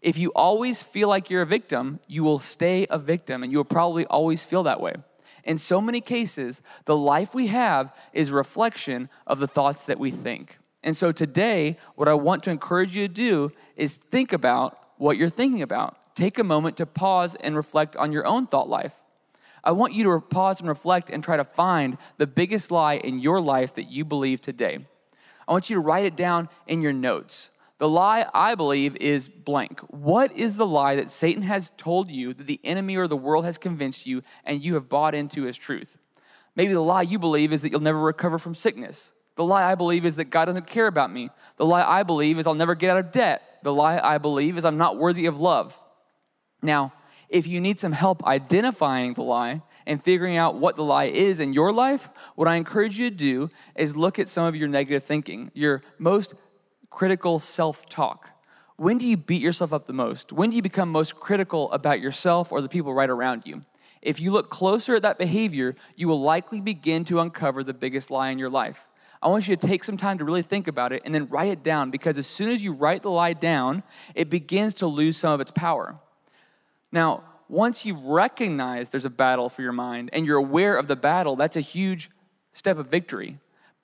If 0.00 0.16
you 0.16 0.30
always 0.34 0.82
feel 0.82 1.08
like 1.08 1.28
you're 1.28 1.42
a 1.42 1.46
victim, 1.46 2.00
you 2.06 2.24
will 2.24 2.38
stay 2.38 2.86
a 2.88 2.98
victim, 2.98 3.42
and 3.42 3.52
you 3.52 3.58
will 3.58 3.64
probably 3.64 4.06
always 4.06 4.42
feel 4.42 4.62
that 4.62 4.80
way. 4.80 4.94
In 5.44 5.58
so 5.58 5.80
many 5.80 6.00
cases, 6.00 6.62
the 6.86 6.96
life 6.96 7.34
we 7.34 7.48
have 7.48 7.94
is 8.12 8.32
reflection 8.32 9.10
of 9.26 9.38
the 9.38 9.48
thoughts 9.48 9.84
that 9.86 9.98
we 9.98 10.10
think. 10.10 10.58
And 10.82 10.96
so 10.96 11.12
today, 11.12 11.76
what 11.94 12.08
I 12.08 12.14
want 12.14 12.42
to 12.44 12.50
encourage 12.50 12.96
you 12.96 13.06
to 13.06 13.12
do 13.12 13.52
is 13.76 13.94
think 13.94 14.32
about 14.32 14.78
what 14.96 15.18
you're 15.18 15.28
thinking 15.28 15.62
about. 15.62 16.14
Take 16.14 16.38
a 16.38 16.44
moment 16.44 16.76
to 16.78 16.86
pause 16.86 17.34
and 17.34 17.54
reflect 17.54 17.96
on 17.96 18.12
your 18.12 18.26
own 18.26 18.46
thought 18.46 18.68
life. 18.68 18.94
I 19.64 19.72
want 19.72 19.94
you 19.94 20.04
to 20.04 20.20
pause 20.20 20.60
and 20.60 20.68
reflect 20.68 21.10
and 21.10 21.22
try 21.22 21.36
to 21.36 21.44
find 21.44 21.98
the 22.18 22.26
biggest 22.26 22.70
lie 22.70 22.94
in 22.94 23.20
your 23.20 23.40
life 23.40 23.74
that 23.74 23.90
you 23.90 24.04
believe 24.04 24.40
today. 24.40 24.86
I 25.46 25.52
want 25.52 25.70
you 25.70 25.76
to 25.76 25.80
write 25.80 26.04
it 26.04 26.16
down 26.16 26.48
in 26.66 26.82
your 26.82 26.92
notes. 26.92 27.50
The 27.78 27.88
lie 27.88 28.26
I 28.32 28.54
believe 28.54 28.96
is 28.96 29.28
blank. 29.28 29.80
What 29.88 30.36
is 30.36 30.56
the 30.56 30.66
lie 30.66 30.96
that 30.96 31.10
Satan 31.10 31.42
has 31.42 31.70
told 31.70 32.10
you 32.10 32.32
that 32.32 32.46
the 32.46 32.60
enemy 32.62 32.96
or 32.96 33.08
the 33.08 33.16
world 33.16 33.44
has 33.44 33.58
convinced 33.58 34.06
you 34.06 34.22
and 34.44 34.64
you 34.64 34.74
have 34.74 34.88
bought 34.88 35.14
into 35.14 35.46
as 35.46 35.56
truth? 35.56 35.98
Maybe 36.54 36.74
the 36.74 36.80
lie 36.80 37.02
you 37.02 37.18
believe 37.18 37.52
is 37.52 37.62
that 37.62 37.70
you'll 37.70 37.80
never 37.80 38.00
recover 38.00 38.38
from 38.38 38.54
sickness. 38.54 39.12
The 39.34 39.44
lie 39.44 39.70
I 39.70 39.74
believe 39.74 40.04
is 40.04 40.16
that 40.16 40.26
God 40.26 40.44
doesn't 40.44 40.66
care 40.66 40.86
about 40.86 41.12
me. 41.12 41.30
The 41.56 41.66
lie 41.66 41.82
I 41.82 42.02
believe 42.02 42.38
is 42.38 42.46
I'll 42.46 42.54
never 42.54 42.74
get 42.74 42.90
out 42.90 42.98
of 42.98 43.10
debt. 43.10 43.58
The 43.62 43.74
lie 43.74 43.98
I 43.98 44.18
believe 44.18 44.58
is 44.58 44.64
I'm 44.64 44.76
not 44.76 44.98
worthy 44.98 45.26
of 45.26 45.40
love. 45.40 45.78
Now, 46.62 46.92
if 47.32 47.46
you 47.46 47.60
need 47.60 47.80
some 47.80 47.92
help 47.92 48.22
identifying 48.24 49.14
the 49.14 49.22
lie 49.22 49.62
and 49.86 50.00
figuring 50.00 50.36
out 50.36 50.56
what 50.56 50.76
the 50.76 50.84
lie 50.84 51.04
is 51.06 51.40
in 51.40 51.54
your 51.54 51.72
life, 51.72 52.10
what 52.36 52.46
I 52.46 52.56
encourage 52.56 52.98
you 52.98 53.08
to 53.10 53.16
do 53.16 53.50
is 53.74 53.96
look 53.96 54.18
at 54.18 54.28
some 54.28 54.44
of 54.44 54.54
your 54.54 54.68
negative 54.68 55.02
thinking, 55.02 55.50
your 55.54 55.82
most 55.98 56.34
critical 56.90 57.38
self 57.38 57.88
talk. 57.88 58.30
When 58.76 58.98
do 58.98 59.06
you 59.06 59.16
beat 59.16 59.40
yourself 59.40 59.72
up 59.72 59.86
the 59.86 59.92
most? 59.92 60.32
When 60.32 60.50
do 60.50 60.56
you 60.56 60.62
become 60.62 60.90
most 60.90 61.18
critical 61.18 61.72
about 61.72 62.00
yourself 62.00 62.52
or 62.52 62.60
the 62.60 62.68
people 62.68 62.92
right 62.92 63.10
around 63.10 63.46
you? 63.46 63.64
If 64.02 64.20
you 64.20 64.30
look 64.30 64.50
closer 64.50 64.96
at 64.96 65.02
that 65.02 65.18
behavior, 65.18 65.74
you 65.96 66.08
will 66.08 66.20
likely 66.20 66.60
begin 66.60 67.04
to 67.06 67.20
uncover 67.20 67.64
the 67.64 67.72
biggest 67.74 68.10
lie 68.10 68.28
in 68.28 68.38
your 68.38 68.50
life. 68.50 68.88
I 69.22 69.28
want 69.28 69.48
you 69.48 69.56
to 69.56 69.66
take 69.66 69.84
some 69.84 69.96
time 69.96 70.18
to 70.18 70.24
really 70.24 70.42
think 70.42 70.68
about 70.68 70.92
it 70.92 71.02
and 71.04 71.14
then 71.14 71.28
write 71.28 71.48
it 71.48 71.62
down 71.62 71.90
because 71.90 72.18
as 72.18 72.26
soon 72.26 72.50
as 72.50 72.62
you 72.62 72.72
write 72.72 73.02
the 73.02 73.10
lie 73.10 73.32
down, 73.32 73.84
it 74.14 74.28
begins 74.28 74.74
to 74.74 74.86
lose 74.86 75.16
some 75.16 75.32
of 75.32 75.40
its 75.40 75.52
power. 75.52 75.96
Now, 76.92 77.24
once 77.48 77.84
you've 77.84 78.04
recognized 78.04 78.92
there's 78.92 79.04
a 79.04 79.10
battle 79.10 79.48
for 79.48 79.62
your 79.62 79.72
mind 79.72 80.10
and 80.12 80.26
you're 80.26 80.38
aware 80.38 80.76
of 80.76 80.86
the 80.86 80.96
battle, 80.96 81.36
that's 81.36 81.56
a 81.56 81.60
huge 81.60 82.10
step 82.52 82.78
of 82.78 82.86
victory. 82.86 83.38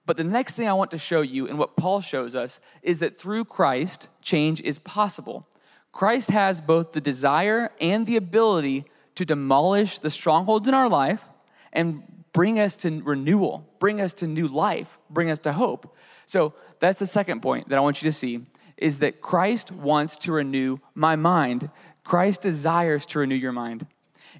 But 0.07 0.17
the 0.17 0.25
next 0.25 0.55
thing 0.55 0.69
I 0.69 0.73
want 0.73 0.91
to 0.93 0.99
show 0.99 1.21
you 1.21 1.49
and 1.49 1.59
what 1.59 1.77
Paul 1.77 2.01
shows 2.01 2.35
us 2.35 2.61
is 2.83 3.01
that 3.01 3.19
through 3.19 3.45
Christ, 3.45 4.09
change 4.23 4.61
is 4.63 4.79
possible. 4.79 5.47
Christ 5.93 6.31
has 6.31 6.61
both 6.61 6.93
the 6.93 7.01
desire 7.01 7.71
and 7.81 8.07
the 8.07 8.17
ability 8.17 8.85
to 9.17 9.25
demolish 9.25 9.99
the 9.99 10.11
strongholds 10.11 10.69
in 10.69 10.75
our 10.75 10.89
life 10.89 11.29
and 11.73 12.03
bring 12.33 12.59
us 12.59 12.77
to 12.79 13.03
renewal, 13.03 13.69
bring 13.81 14.01
us 14.01 14.15
to 14.15 14.27
new 14.27 14.49
life, 14.49 14.99
bring 15.11 15.29
us 15.29 15.41
to 15.41 15.53
hope. 15.53 15.97
So 16.25 16.55
that's 16.79 16.99
the 16.99 17.07
second 17.07 17.43
point 17.43 17.69
that 17.69 17.77
I 17.77 17.81
want 17.81 18.03
you 18.03 18.09
to 18.09 18.17
see 18.17 18.47
is 18.77 19.01
that 19.01 19.21
Christ 19.21 19.73
wants 19.73 20.17
to 20.19 20.33
renew 20.33 20.79
my 20.95 21.17
mind. 21.17 21.69
Christ 22.09 22.41
desires 22.41 23.05
to 23.05 23.19
renew 23.19 23.35
your 23.35 23.53
mind. 23.53 23.87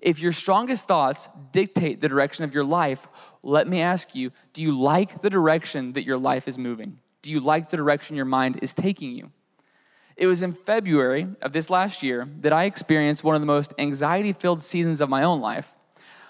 If 0.01 0.21
your 0.21 0.33
strongest 0.33 0.89
thoughts 0.89 1.29
dictate 1.53 2.01
the 2.01 2.09
direction 2.09 2.45
of 2.45 2.55
your 2.55 2.65
life, 2.65 3.07
let 3.43 3.69
me 3.69 3.83
ask 3.83 4.15
you 4.15 4.33
do 4.55 4.63
you 4.63 4.73
like 4.73 5.21
the 5.21 5.29
direction 5.29 5.93
that 5.93 6.07
your 6.07 6.17
life 6.17 6.49
is 6.49 6.57
moving? 6.57 6.99
Do 7.21 7.31
you 7.31 7.41
like 7.41 7.69
the 7.69 7.77
direction 7.77 8.17
your 8.17 8.25
mind 8.25 8.59
is 8.63 8.73
taking 8.73 9.13
you? 9.13 9.33
It 10.17 10.29
was 10.29 10.41
in 10.41 10.55
February 10.55 11.29
of 11.43 11.53
this 11.53 11.69
last 11.69 12.03
year 12.03 12.27
that 12.41 12.55
I 12.55 12.65
experienced 12.65 13.23
one 13.23 13.35
of 13.35 13.43
the 13.43 13.47
most 13.47 13.75
anxiety 13.77 14.33
filled 14.33 14.63
seasons 14.63 15.03
of 15.03 15.11
my 15.11 15.23
own 15.23 15.43
life. 15.43 15.75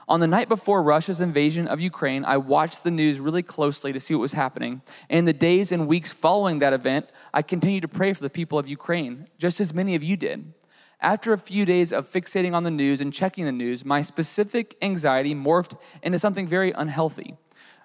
On 0.08 0.18
the 0.18 0.26
night 0.26 0.48
before 0.48 0.82
Russia's 0.82 1.20
invasion 1.20 1.68
of 1.68 1.80
Ukraine, 1.80 2.24
I 2.24 2.38
watched 2.38 2.82
the 2.82 2.90
news 2.90 3.20
really 3.20 3.44
closely 3.44 3.92
to 3.92 4.00
see 4.00 4.12
what 4.12 4.22
was 4.22 4.32
happening. 4.32 4.82
And 5.08 5.20
in 5.20 5.24
the 5.24 5.32
days 5.32 5.70
and 5.70 5.86
weeks 5.86 6.12
following 6.12 6.58
that 6.58 6.72
event, 6.72 7.10
I 7.32 7.42
continued 7.42 7.82
to 7.82 7.88
pray 7.88 8.12
for 8.12 8.22
the 8.22 8.28
people 8.28 8.58
of 8.58 8.66
Ukraine, 8.66 9.28
just 9.38 9.60
as 9.60 9.72
many 9.72 9.94
of 9.94 10.02
you 10.02 10.16
did. 10.16 10.52
After 11.00 11.32
a 11.32 11.38
few 11.38 11.64
days 11.64 11.92
of 11.92 12.10
fixating 12.10 12.54
on 12.54 12.64
the 12.64 12.72
news 12.72 13.00
and 13.00 13.12
checking 13.12 13.44
the 13.44 13.52
news, 13.52 13.84
my 13.84 14.02
specific 14.02 14.76
anxiety 14.82 15.32
morphed 15.32 15.78
into 16.02 16.18
something 16.18 16.48
very 16.48 16.72
unhealthy. 16.72 17.36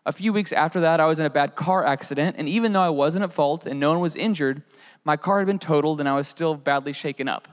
A 0.03 0.11
few 0.11 0.33
weeks 0.33 0.51
after 0.51 0.79
that, 0.79 0.99
I 0.99 1.05
was 1.05 1.19
in 1.19 1.25
a 1.27 1.29
bad 1.29 1.55
car 1.55 1.85
accident, 1.85 2.37
and 2.39 2.49
even 2.49 2.73
though 2.73 2.81
I 2.81 2.89
wasn't 2.89 3.23
at 3.23 3.31
fault 3.31 3.67
and 3.67 3.79
no 3.79 3.91
one 3.91 3.99
was 3.99 4.15
injured, 4.15 4.63
my 5.05 5.15
car 5.15 5.37
had 5.37 5.45
been 5.45 5.59
totaled 5.59 5.99
and 5.99 6.09
I 6.09 6.15
was 6.15 6.27
still 6.27 6.55
badly 6.55 6.91
shaken 6.91 7.27
up. 7.27 7.47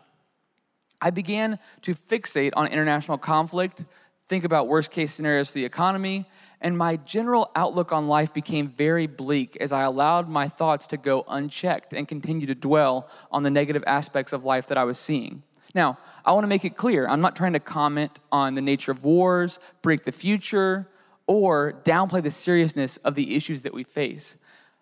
I 1.02 1.11
began 1.11 1.59
to 1.83 1.95
fixate 1.95 2.52
on 2.57 2.67
international 2.67 3.19
conflict, 3.19 3.85
think 4.29 4.45
about 4.45 4.67
worst 4.67 4.90
case 4.90 5.12
scenarios 5.12 5.49
for 5.49 5.55
the 5.55 5.67
economy, 5.67 6.25
and 6.62 6.76
my 6.76 6.97
general 6.97 7.50
outlook 7.55 7.93
on 7.93 8.07
life 8.07 8.33
became 8.33 8.69
very 8.69 9.07
bleak 9.07 9.59
as 9.61 9.73
I 9.73 9.83
allowed 9.83 10.26
my 10.26 10.49
thoughts 10.49 10.87
to 10.88 10.97
go 10.97 11.25
unchecked 11.29 11.93
and 11.93 12.09
continue 12.09 12.47
to 12.47 12.55
dwell 12.55 13.11
on 13.31 13.43
the 13.43 13.50
negative 13.50 13.85
aspects 13.87 14.33
of 14.33 14.45
life 14.45 14.67
that 14.69 14.79
I 14.79 14.85
was 14.85 14.99
seeing. 14.99 15.43
Now, 15.74 15.98
I 16.24 16.32
want 16.32 16.44
to 16.44 16.48
make 16.48 16.64
it 16.64 16.76
clear 16.76 17.06
I'm 17.08 17.20
not 17.20 17.36
trying 17.36 17.52
to 17.54 17.60
comment 17.60 18.20
on 18.30 18.54
the 18.54 18.62
nature 18.62 18.92
of 18.92 19.04
wars, 19.04 19.58
break 19.82 20.04
the 20.04 20.12
future, 20.12 20.88
or 21.26 21.80
downplay 21.84 22.22
the 22.22 22.30
seriousness 22.30 22.96
of 22.98 23.14
the 23.14 23.36
issues 23.36 23.62
that 23.62 23.72
we 23.72 23.84
face. 23.84 24.36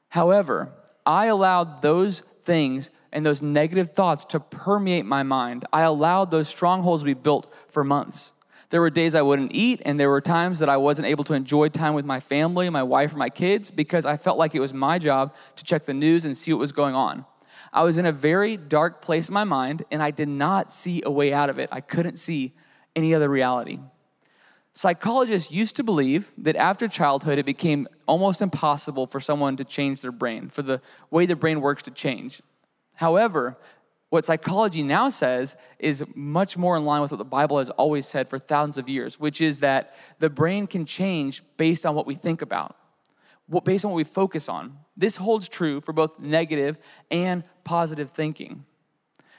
However, 0.09 0.73
I 1.05 1.27
allowed 1.27 1.83
those 1.83 2.21
things 2.21 2.91
and 3.13 3.25
those 3.25 3.43
negative 3.43 3.93
thoughts 3.93 4.25
to 4.27 4.41
permeate 4.41 5.07
my 5.07 5.23
mind. 5.23 5.65
I 5.73 5.83
allowed 5.83 6.31
those 6.31 6.49
strongholds 6.49 7.03
to 7.03 7.07
be 7.07 7.15
built 7.15 7.53
for 7.69 7.85
months. 7.85 8.33
There 8.71 8.83
were 8.83 8.91
days 8.91 9.15
I 9.15 9.23
wouldn't 9.23 9.53
eat, 9.55 9.81
and 9.87 9.99
there 9.99 10.11
were 10.11 10.21
times 10.21 10.59
that 10.59 10.69
I 10.69 10.77
wasn't 10.77 11.09
able 11.09 11.25
to 11.25 11.33
enjoy 11.33 11.71
time 11.71 11.95
with 11.95 12.05
my 12.05 12.21
family, 12.21 12.69
my 12.69 12.83
wife, 12.83 13.15
or 13.15 13.19
my 13.19 13.31
kids 13.31 13.71
because 13.71 14.05
I 14.05 14.19
felt 14.19 14.37
like 14.37 14.55
it 14.55 14.61
was 14.61 14.75
my 14.75 14.99
job 14.99 15.35
to 15.57 15.65
check 15.65 15.87
the 15.87 15.95
news 15.95 16.27
and 16.27 16.37
see 16.37 16.53
what 16.53 16.61
was 16.61 16.73
going 16.73 16.95
on. 16.95 17.25
I 17.73 17.83
was 17.83 17.99
in 17.99 18.07
a 18.07 18.13
very 18.13 18.57
dark 18.57 19.03
place 19.03 19.29
in 19.29 19.35
my 19.35 19.45
mind, 19.45 19.85
and 19.91 20.03
I 20.03 20.11
did 20.11 20.29
not 20.29 20.71
see 20.71 21.03
a 21.05 21.11
way 21.11 21.33
out 21.33 21.51
of 21.51 21.59
it. 21.59 21.69
I 21.73 21.81
couldn't 21.81 22.19
see 22.19 22.55
any 22.97 23.15
other 23.15 23.29
reality. 23.29 23.79
Psychologists 24.75 25.51
used 25.51 25.77
to 25.77 25.83
believe 25.83 26.33
that 26.39 26.57
after 26.57 26.87
childhood, 26.87 27.39
it 27.39 27.47
became 27.47 27.89
almost 28.07 28.41
impossible 28.41 29.07
for 29.07 29.19
someone 29.19 29.57
to 29.57 29.65
change 29.65 30.03
their 30.03 30.13
brain, 30.13 30.49
for 30.49 30.63
the 30.63 30.81
way 31.11 31.27
the 31.27 31.35
brain 31.37 31.61
works 31.61 31.83
to 31.83 31.91
change. 31.91 32.41
However, 32.95 33.57
what 34.11 34.25
psychology 34.25 34.83
now 34.83 35.09
says 35.09 35.57
is 35.79 36.05
much 36.15 36.57
more 36.57 36.77
in 36.77 36.85
line 36.85 37.03
with 37.03 37.11
what 37.11 37.19
the 37.19 37.25
Bible 37.25 37.59
has 37.59 37.71
always 37.71 38.07
said 38.07 38.31
for 38.31 38.39
thousands 38.39 38.79
of 38.79 38.89
years, 38.89 39.21
which 39.21 39.41
is 39.41 39.61
that 39.61 39.95
the 40.19 40.31
brain 40.31 40.67
can 40.67 40.87
change 40.87 41.43
based 41.57 41.85
on 41.85 41.95
what 41.95 42.07
we 42.07 42.15
think 42.15 42.41
about, 42.41 42.77
based 43.65 43.85
on 43.85 43.91
what 43.91 43.97
we 43.97 44.05
focus 44.05 44.49
on. 44.49 44.79
This 44.97 45.17
holds 45.17 45.49
true 45.49 45.81
for 45.81 45.93
both 45.93 46.19
negative 46.19 46.79
and 47.11 47.45
positive 47.65 48.11
thinking. 48.11 48.65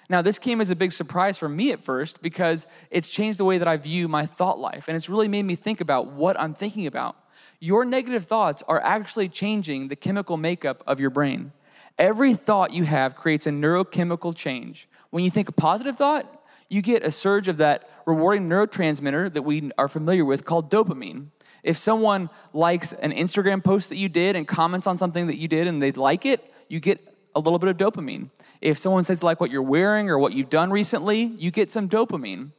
Now, 0.09 0.23
this 0.23 0.39
came 0.39 0.59
as 0.59 0.71
a 0.71 0.75
big 0.75 0.91
surprise 0.91 1.37
for 1.37 1.47
me 1.47 1.71
at 1.71 1.83
first 1.83 2.23
because 2.23 2.65
it's 2.89 3.09
changed 3.09 3.39
the 3.39 3.45
way 3.45 3.59
that 3.59 3.67
I 3.67 3.77
view 3.77 4.07
my 4.07 4.25
thought 4.25 4.57
life, 4.57 4.87
and 4.87 4.97
it's 4.97 5.07
really 5.07 5.27
made 5.27 5.43
me 5.43 5.55
think 5.55 5.81
about 5.81 6.07
what 6.07 6.39
I'm 6.39 6.55
thinking 6.55 6.87
about. 6.87 7.15
Your 7.59 7.85
negative 7.85 8.25
thoughts 8.25 8.63
are 8.67 8.81
actually 8.81 9.29
changing 9.29 9.87
the 9.87 9.95
chemical 9.95 10.35
makeup 10.35 10.83
of 10.87 10.99
your 10.99 11.11
brain. 11.11 11.51
Every 11.99 12.33
thought 12.33 12.73
you 12.73 12.85
have 12.85 13.15
creates 13.15 13.45
a 13.45 13.51
neurochemical 13.51 14.35
change. 14.35 14.87
When 15.11 15.23
you 15.23 15.29
think 15.29 15.49
a 15.49 15.51
positive 15.51 15.97
thought, 15.97 16.43
you 16.69 16.81
get 16.81 17.03
a 17.03 17.11
surge 17.11 17.47
of 17.47 17.57
that 17.57 17.89
rewarding 18.05 18.47
neurotransmitter 18.47 19.33
that 19.33 19.41
we 19.41 19.71
are 19.77 19.89
familiar 19.89 20.23
with 20.23 20.45
called 20.45 20.71
dopamine. 20.71 21.27
If 21.63 21.77
someone 21.77 22.29
likes 22.53 22.93
an 22.93 23.11
Instagram 23.11 23.63
post 23.63 23.89
that 23.89 23.97
you 23.97 24.09
did 24.09 24.35
and 24.35 24.47
comments 24.47 24.87
on 24.87 24.97
something 24.97 25.27
that 25.27 25.37
you 25.37 25.47
did 25.47 25.67
and 25.67 25.81
they 25.81 25.91
like 25.91 26.25
it, 26.25 26.53
you 26.67 26.79
get 26.79 26.99
a 27.35 27.39
little 27.39 27.59
bit 27.59 27.69
of 27.69 27.77
dopamine. 27.77 28.29
If 28.61 28.77
someone 28.77 29.03
says 29.03 29.23
like 29.23 29.39
what 29.39 29.51
you're 29.51 29.61
wearing 29.61 30.09
or 30.09 30.17
what 30.17 30.33
you've 30.33 30.49
done 30.49 30.71
recently, 30.71 31.21
you 31.23 31.51
get 31.51 31.71
some 31.71 31.89
dopamine. 31.89 32.51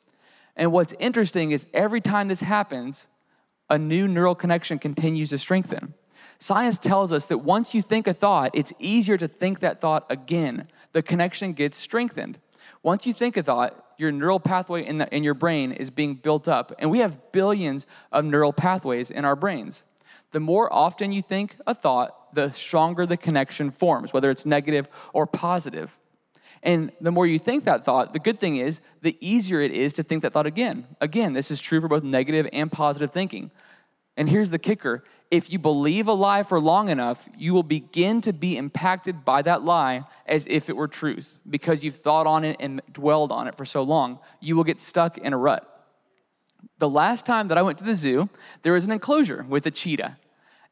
And 0.57 0.73
what's 0.73 0.95
interesting 0.99 1.51
is 1.53 1.67
every 1.73 2.01
time 2.01 2.29
this 2.29 2.41
happens, 2.41 3.09
a 3.69 3.79
new 3.79 4.09
neural 4.09 4.35
connection 4.35 4.79
continues 4.79 5.31
to 5.31 5.39
strengthen. 5.39 5.95
Science 6.39 6.79
tells 6.79 7.13
us 7.13 7.27
that 7.27 7.39
once 7.39 7.75
you 7.75 7.83
think 7.83 8.07
a 8.07 8.15
thought, 8.15 8.51
it's 8.55 8.73
easier 8.79 9.17
to 9.17 9.29
think 9.29 9.61
that 9.61 9.81
thought 9.81 10.07
again. 10.09 10.69
The 10.93 11.03
connection 11.03 11.53
gets 11.53 11.77
strengthened. 11.77 12.39
Once 12.83 13.07
you 13.07 13.13
think 13.13 13.37
a 13.37 13.43
thought, 13.43 13.90
your 14.01 14.11
neural 14.11 14.41
pathway 14.41 14.85
in, 14.85 14.99
the, 14.99 15.15
in 15.15 15.23
your 15.23 15.35
brain 15.35 15.73
is 15.73 15.91
being 15.91 16.15
built 16.15 16.49
up. 16.49 16.73
And 16.79 16.91
we 16.91 16.99
have 17.01 17.33
billions 17.33 17.87
of 18.11 18.25
neural 18.25 18.53
pathways 18.53 19.11
in 19.11 19.25
our 19.25 19.37
brains. 19.37 19.85
The 20.33 20.41
more 20.41 20.73
often 20.73 21.13
you 21.13 21.23
think 21.23 21.57
a 21.67 21.75
thought, 21.75 22.35
the 22.35 22.51
stronger 22.53 23.05
the 23.05 23.17
connection 23.17 23.71
forms, 23.71 24.13
whether 24.13 24.31
it's 24.31 24.47
negative 24.47 24.89
or 25.13 25.27
positive. 25.27 25.99
And 26.63 26.93
the 27.01 27.11
more 27.11 27.27
you 27.27 27.39
think 27.39 27.65
that 27.65 27.85
thought, 27.85 28.13
the 28.13 28.19
good 28.19 28.39
thing 28.39 28.57
is, 28.57 28.81
the 29.03 29.17
easier 29.21 29.61
it 29.61 29.73
is 29.73 29.93
to 29.95 30.03
think 30.03 30.23
that 30.23 30.33
thought 30.33 30.47
again. 30.47 30.87
Again, 31.01 31.33
this 31.33 31.51
is 31.51 31.61
true 31.61 31.81
for 31.81 31.89
both 31.89 32.03
negative 32.03 32.49
and 32.53 32.71
positive 32.71 33.11
thinking. 33.11 33.51
And 34.17 34.29
here's 34.29 34.51
the 34.51 34.59
kicker 34.59 35.05
if 35.31 35.53
you 35.53 35.59
believe 35.61 36.09
a 36.09 36.13
lie 36.13 36.43
for 36.43 36.61
long 36.61 36.89
enough, 36.89 37.29
you 37.39 37.55
will 37.55 37.63
begin 37.63 38.21
to 38.23 38.33
be 38.33 38.57
impacted 38.57 39.25
by 39.25 39.43
that 39.43 39.63
lie 39.63 40.05
as 40.27 40.47
if 40.49 40.69
it 40.69 40.77
were 40.77 40.89
truth 40.89 41.39
because 41.49 41.85
you've 41.85 41.95
thought 41.95 42.27
on 42.27 42.45
it 42.45 42.57
and 42.59 42.83
dwelled 42.93 43.31
on 43.31 43.47
it 43.47 43.57
for 43.57 43.65
so 43.65 43.83
long. 43.83 44.19
You 44.41 44.57
will 44.57 44.65
get 44.65 44.81
stuck 44.81 45.19
in 45.19 45.33
a 45.33 45.39
rut. 45.39 45.67
The 46.79 46.89
last 46.89 47.27
time 47.27 47.49
that 47.49 47.59
I 47.59 47.63
went 47.63 47.79
to 47.79 47.85
the 47.85 47.95
zoo, 47.95 48.29
there 48.63 48.73
was 48.73 48.85
an 48.85 48.91
enclosure 48.91 49.47
with 49.49 49.67
a 49.67 49.71
cheetah. 49.71 50.19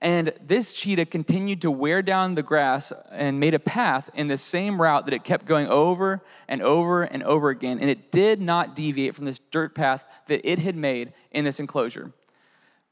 And 0.00 0.32
this 0.44 0.74
cheetah 0.74 1.06
continued 1.06 1.62
to 1.62 1.70
wear 1.70 2.02
down 2.02 2.34
the 2.34 2.42
grass 2.42 2.92
and 3.10 3.40
made 3.40 3.54
a 3.54 3.58
path 3.58 4.10
in 4.14 4.28
the 4.28 4.38
same 4.38 4.80
route 4.80 5.06
that 5.06 5.14
it 5.14 5.24
kept 5.24 5.44
going 5.44 5.66
over 5.68 6.22
and 6.46 6.62
over 6.62 7.02
and 7.02 7.22
over 7.24 7.50
again. 7.50 7.78
And 7.80 7.90
it 7.90 8.12
did 8.12 8.40
not 8.40 8.76
deviate 8.76 9.14
from 9.14 9.24
this 9.24 9.40
dirt 9.50 9.74
path 9.74 10.06
that 10.26 10.48
it 10.48 10.60
had 10.60 10.76
made 10.76 11.12
in 11.32 11.44
this 11.44 11.58
enclosure. 11.58 12.12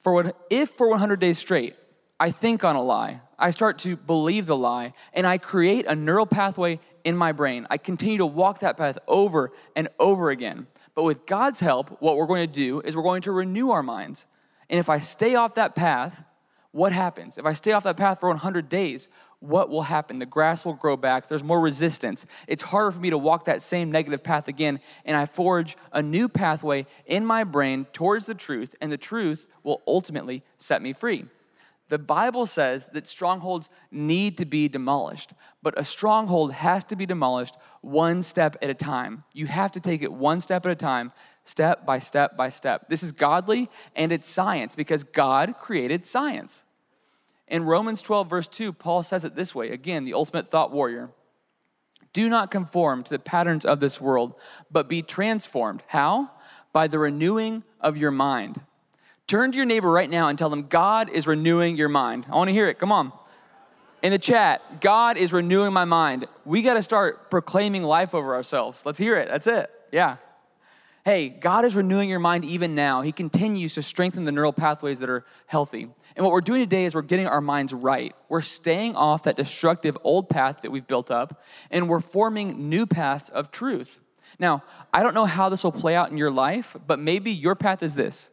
For 0.07 0.13
what, 0.13 0.37
if 0.51 0.69
for 0.69 0.89
100 0.91 1.19
days 1.19 1.37
straight, 1.37 1.75
I 2.21 2.31
think 2.31 2.63
on 2.63 2.77
a 2.77 2.81
lie, 2.81 3.23
I 3.41 3.51
start 3.51 3.81
to 3.81 3.97
believe 3.97 4.47
the 4.47 4.57
lie, 4.57 4.93
and 5.13 5.27
I 5.27 5.37
create 5.37 5.85
a 5.85 5.97
neural 5.97 6.27
pathway 6.27 6.79
in 7.03 7.17
my 7.17 7.33
brain. 7.33 7.67
I 7.71 7.79
continue 7.79 8.19
to 8.19 8.27
walk 8.27 8.61
that 8.61 8.77
path 8.77 8.99
over 9.09 9.51
and 9.75 9.89
over 9.99 10.31
again. 10.31 10.69
But 10.95 11.03
with 11.03 11.27
God's 11.27 11.59
help, 11.59 12.01
what 12.01 12.17
we're 12.17 12.29
going 12.29 12.47
to 12.47 12.53
do 12.53 12.81
is 12.83 12.97
we're 12.97 13.03
going 13.03 13.23
to 13.23 13.33
renew 13.33 13.71
our 13.71 13.83
minds. 13.83 14.29
And 14.71 14.79
if 14.79 14.89
I 14.89 15.01
stay 15.01 15.35
off 15.35 15.55
that 15.55 15.75
path, 15.75 16.23
what 16.71 16.93
happens? 16.93 17.37
If 17.37 17.45
I 17.45 17.55
stay 17.55 17.73
off 17.73 17.83
that 17.83 17.97
path 17.97 18.21
for 18.21 18.29
100 18.29 18.69
days, 18.69 19.09
what 19.41 19.69
will 19.69 19.83
happen? 19.83 20.19
The 20.19 20.27
grass 20.27 20.65
will 20.65 20.75
grow 20.75 20.97
back. 20.97 21.29
There's 21.29 21.45
more 21.45 21.61
resistance. 21.61 22.27
It's 22.47 22.63
harder 22.63 22.91
for 22.91 23.01
me 23.01 23.11
to 23.11 23.19
walk 23.19 23.45
that 23.45 23.63
same 23.63 23.91
negative 23.93 24.23
path 24.23 24.49
again. 24.49 24.81
And 25.05 25.17
I 25.17 25.27
forge 25.27 25.77
a 25.93 26.03
new 26.03 26.29
pathway 26.29 26.87
in 27.05 27.25
my 27.25 27.45
brain 27.45 27.87
towards 27.93 28.27
the 28.27 28.35
truth, 28.35 28.75
and 28.81 28.91
the 28.91 28.97
truth 28.97 29.47
will 29.63 29.83
ultimately 29.87 30.43
set 30.59 30.83
me 30.83 30.93
free. 30.93 31.27
The 31.89 31.99
Bible 31.99 32.47
says 32.47 32.89
that 32.95 33.07
strongholds 33.07 33.69
need 33.93 34.39
to 34.39 34.45
be 34.45 34.67
demolished, 34.67 35.35
but 35.63 35.79
a 35.79 35.85
stronghold 35.85 36.53
has 36.53 36.83
to 36.85 36.97
be 36.97 37.07
demolished 37.07 37.57
one 37.81 38.25
step 38.25 38.57
at 38.61 38.71
a 38.71 38.75
time. 38.75 39.23
You 39.33 39.47
have 39.47 39.71
to 39.73 39.81
take 39.81 40.03
it 40.03 40.13
one 40.13 40.41
step 40.41 40.67
at 40.67 40.73
a 40.73 40.77
time, 40.77 41.13
step 41.45 41.87
by 41.87 42.01
step 42.01 42.37
by 42.37 42.49
step. 42.49 42.89
This 42.89 43.05
is 43.05 43.13
godly 43.13 43.71
and 43.95 44.11
it's 44.11 44.29
science 44.29 44.75
because 44.75 45.05
God 45.05 45.55
created 45.61 46.05
science. 46.05 46.66
In 47.49 47.65
Romans 47.65 48.03
12, 48.03 48.29
verse 48.29 48.49
2, 48.49 48.73
Paul 48.73 49.03
says 49.03 49.25
it 49.25 49.37
this 49.37 49.55
way 49.55 49.71
again, 49.71 50.05
the 50.05 50.15
ultimate 50.15 50.49
thought 50.49 50.73
warrior. 50.73 51.11
Do 52.13 52.29
not 52.29 52.51
conform 52.51 53.05
to 53.05 53.11
the 53.11 53.19
patterns 53.19 53.65
of 53.65 53.79
this 53.79 54.01
world, 54.01 54.35
but 54.71 54.89
be 54.89 55.03
transformed. 55.03 55.83
How? 55.89 56.31
By 56.73 56.87
the 56.87 56.99
renewing 56.99 57.63
of 57.81 57.97
your 57.97 58.11
mind. 58.11 58.61
Turn 59.27 59.53
to 59.53 59.57
your 59.57 59.67
neighbor 59.67 59.91
right 59.91 60.09
now 60.09 60.29
and 60.29 60.39
tell 60.39 60.49
them, 60.49 60.69
God 60.69 61.11
is 61.11 61.27
renewing 61.27 61.77
your 61.77 61.89
mind. 61.89 62.27
I 62.31 62.37
want 62.37 62.49
to 62.49 62.53
hear 62.53 62.69
it. 62.69 62.79
Come 62.79 62.93
on. 62.93 63.13
In 64.03 64.13
the 64.13 64.19
chat, 64.19 64.81
God 64.81 65.17
is 65.17 65.33
renewing 65.33 65.73
my 65.73 65.85
mind. 65.85 66.27
We 66.45 66.63
got 66.63 66.75
to 66.75 66.83
start 66.83 67.31
proclaiming 67.31 67.83
life 67.83 68.15
over 68.15 68.35
ourselves. 68.35 68.87
Let's 68.87 68.99
hear 68.99 69.17
it. 69.17 69.29
That's 69.29 69.47
it. 69.47 69.71
Yeah. 69.91 70.17
Hey, 71.07 71.29
God 71.29 71.65
is 71.65 71.77
renewing 71.77 72.09
your 72.09 72.19
mind 72.19 72.45
even 72.45 72.75
now. 72.75 73.01
He 73.03 73.13
continues 73.13 73.75
to 73.75 73.83
strengthen 73.83 74.25
the 74.25 74.33
neural 74.33 74.53
pathways 74.53 74.99
that 74.99 75.09
are 75.09 75.25
healthy. 75.47 75.83
And 76.17 76.25
what 76.25 76.33
we're 76.33 76.41
doing 76.41 76.61
today 76.61 76.85
is 76.85 76.97
we're 76.97 77.03
getting 77.03 77.29
our 77.29 77.41
minds 77.41 77.73
right. 77.73 78.13
We're 78.29 78.41
staying 78.41 78.97
off 78.97 79.23
that 79.23 79.37
destructive 79.37 79.97
old 80.03 80.29
path 80.29 80.63
that 80.63 80.73
we've 80.73 80.89
built 80.89 81.13
up, 81.13 81.45
and 81.71 81.89
we're 81.89 82.01
forming 82.01 82.69
new 82.69 82.87
paths 82.87 83.29
of 83.29 83.53
truth. 83.53 84.03
Now, 84.41 84.65
I 84.93 85.05
don't 85.05 85.15
know 85.15 85.27
how 85.27 85.49
this 85.49 85.63
will 85.63 85.71
play 85.71 85.95
out 85.95 86.11
in 86.11 86.19
your 86.19 86.33
life, 86.33 86.77
but 86.89 86.99
maybe 86.99 87.31
your 87.31 87.55
path 87.55 87.85
is 87.85 87.95
this. 87.95 88.31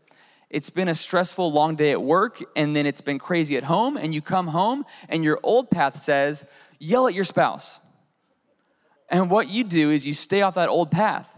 It's 0.50 0.72
been 0.72 0.88
a 0.88 0.96
stressful, 0.96 1.52
long 1.52 1.76
day 1.76 1.92
at 1.92 2.02
work, 2.02 2.44
and 2.56 2.76
then 2.76 2.88
it's 2.88 3.02
been 3.02 3.20
crazy 3.20 3.56
at 3.56 3.66
home, 3.66 3.98
and 3.98 4.16
you 4.16 4.22
come 4.24 4.48
home, 4.48 4.84
and 5.10 5.24
your 5.24 5.40
old 5.44 5.70
path 5.70 6.00
says, 6.00 6.44
yell 6.80 7.06
at 7.06 7.14
your 7.14 7.24
spouse. 7.24 7.82
And 9.10 9.30
what 9.30 9.48
you 9.48 9.64
do 9.64 9.92
is 9.92 10.08
you 10.08 10.16
stay 10.16 10.42
off 10.42 10.56
that 10.56 10.70
old 10.70 10.90
path, 10.90 11.30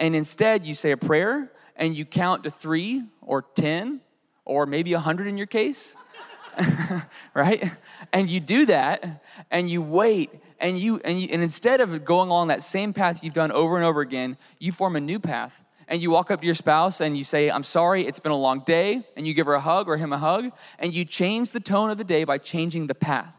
and 0.00 0.16
instead 0.16 0.66
you 0.66 0.74
say 0.74 0.90
a 0.90 0.96
prayer 0.96 1.52
and 1.76 1.94
you 1.94 2.04
count 2.04 2.42
to 2.44 2.50
three 2.50 3.04
or 3.20 3.42
10 3.42 4.00
or 4.44 4.66
maybe 4.66 4.92
100 4.94 5.28
in 5.28 5.36
your 5.36 5.46
case, 5.46 5.94
right? 7.34 7.72
And 8.12 8.28
you 8.28 8.40
do 8.40 8.66
that 8.66 9.22
and 9.50 9.70
you 9.70 9.82
wait 9.82 10.30
and 10.58 10.78
you, 10.78 11.00
and 11.04 11.20
you 11.20 11.28
and 11.30 11.42
instead 11.42 11.80
of 11.80 12.04
going 12.04 12.30
along 12.30 12.48
that 12.48 12.62
same 12.62 12.92
path 12.92 13.22
you've 13.22 13.34
done 13.34 13.52
over 13.52 13.76
and 13.76 13.84
over 13.84 14.00
again, 14.00 14.36
you 14.58 14.72
form 14.72 14.96
a 14.96 15.00
new 15.00 15.20
path 15.20 15.62
and 15.86 16.00
you 16.00 16.10
walk 16.10 16.30
up 16.30 16.40
to 16.40 16.46
your 16.46 16.54
spouse 16.54 17.00
and 17.00 17.16
you 17.16 17.24
say, 17.24 17.50
I'm 17.50 17.62
sorry, 17.62 18.06
it's 18.06 18.20
been 18.20 18.32
a 18.32 18.38
long 18.38 18.60
day, 18.60 19.02
and 19.16 19.26
you 19.26 19.34
give 19.34 19.46
her 19.46 19.54
a 19.54 19.60
hug 19.60 19.88
or 19.88 19.96
him 19.96 20.12
a 20.12 20.18
hug, 20.18 20.52
and 20.78 20.94
you 20.94 21.04
change 21.04 21.50
the 21.50 21.58
tone 21.58 21.90
of 21.90 21.98
the 21.98 22.04
day 22.04 22.22
by 22.22 22.38
changing 22.38 22.86
the 22.86 22.94
path. 22.94 23.34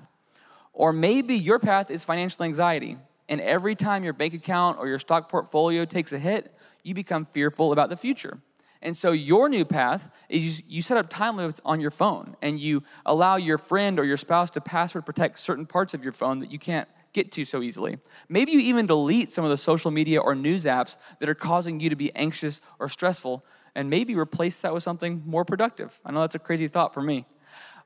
Or 0.74 0.92
maybe 0.92 1.36
your 1.36 1.60
path 1.60 1.90
is 1.90 2.04
financial 2.04 2.44
anxiety, 2.44 2.98
and 3.32 3.40
every 3.40 3.76
time 3.76 4.04
your 4.04 4.12
bank 4.12 4.34
account 4.34 4.78
or 4.78 4.90
your 4.90 5.00
stock 5.00 5.30
portfolio 5.30 5.86
takes 5.86 6.12
a 6.12 6.20
hit, 6.20 6.54
you 6.84 6.94
become 6.94 7.26
fearful 7.26 7.72
about 7.72 7.90
the 7.90 7.96
future. 7.96 8.40
And 8.82 8.98
so 8.98 9.14
your 9.14 9.48
new 9.48 9.64
path 9.64 10.10
is 10.28 10.64
you 10.68 10.82
set 10.82 10.98
up 10.98 11.10
time 11.10 11.38
limits 11.38 11.62
on 11.64 11.80
your 11.80 11.92
phone 11.92 12.36
and 12.42 12.60
you 12.60 12.84
allow 13.06 13.38
your 13.38 13.58
friend 13.58 14.00
or 14.00 14.04
your 14.04 14.18
spouse 14.18 14.50
to 14.52 14.62
password 14.62 15.06
protect 15.06 15.40
certain 15.40 15.66
parts 15.66 15.94
of 15.94 16.04
your 16.04 16.12
phone 16.12 16.40
that 16.40 16.52
you 16.52 16.60
can't 16.60 16.90
get 17.14 17.32
to 17.32 17.46
so 17.46 17.62
easily. 17.62 18.00
Maybe 18.28 18.52
you 18.52 18.60
even 18.60 18.86
delete 18.86 19.32
some 19.32 19.46
of 19.46 19.50
the 19.50 19.58
social 19.58 19.92
media 19.92 20.20
or 20.20 20.36
news 20.36 20.66
apps 20.66 20.98
that 21.20 21.30
are 21.30 21.36
causing 21.36 21.80
you 21.80 21.90
to 21.90 21.96
be 21.96 22.14
anxious 22.16 22.60
or 22.80 22.90
stressful 22.90 23.46
and 23.76 23.90
maybe 23.90 24.14
replace 24.14 24.60
that 24.60 24.74
with 24.74 24.84
something 24.84 25.24
more 25.26 25.46
productive. 25.46 26.02
I 26.06 26.12
know 26.12 26.20
that's 26.20 26.36
a 26.36 26.40
crazy 26.40 26.68
thought 26.68 26.94
for 26.94 27.02
me. 27.02 27.26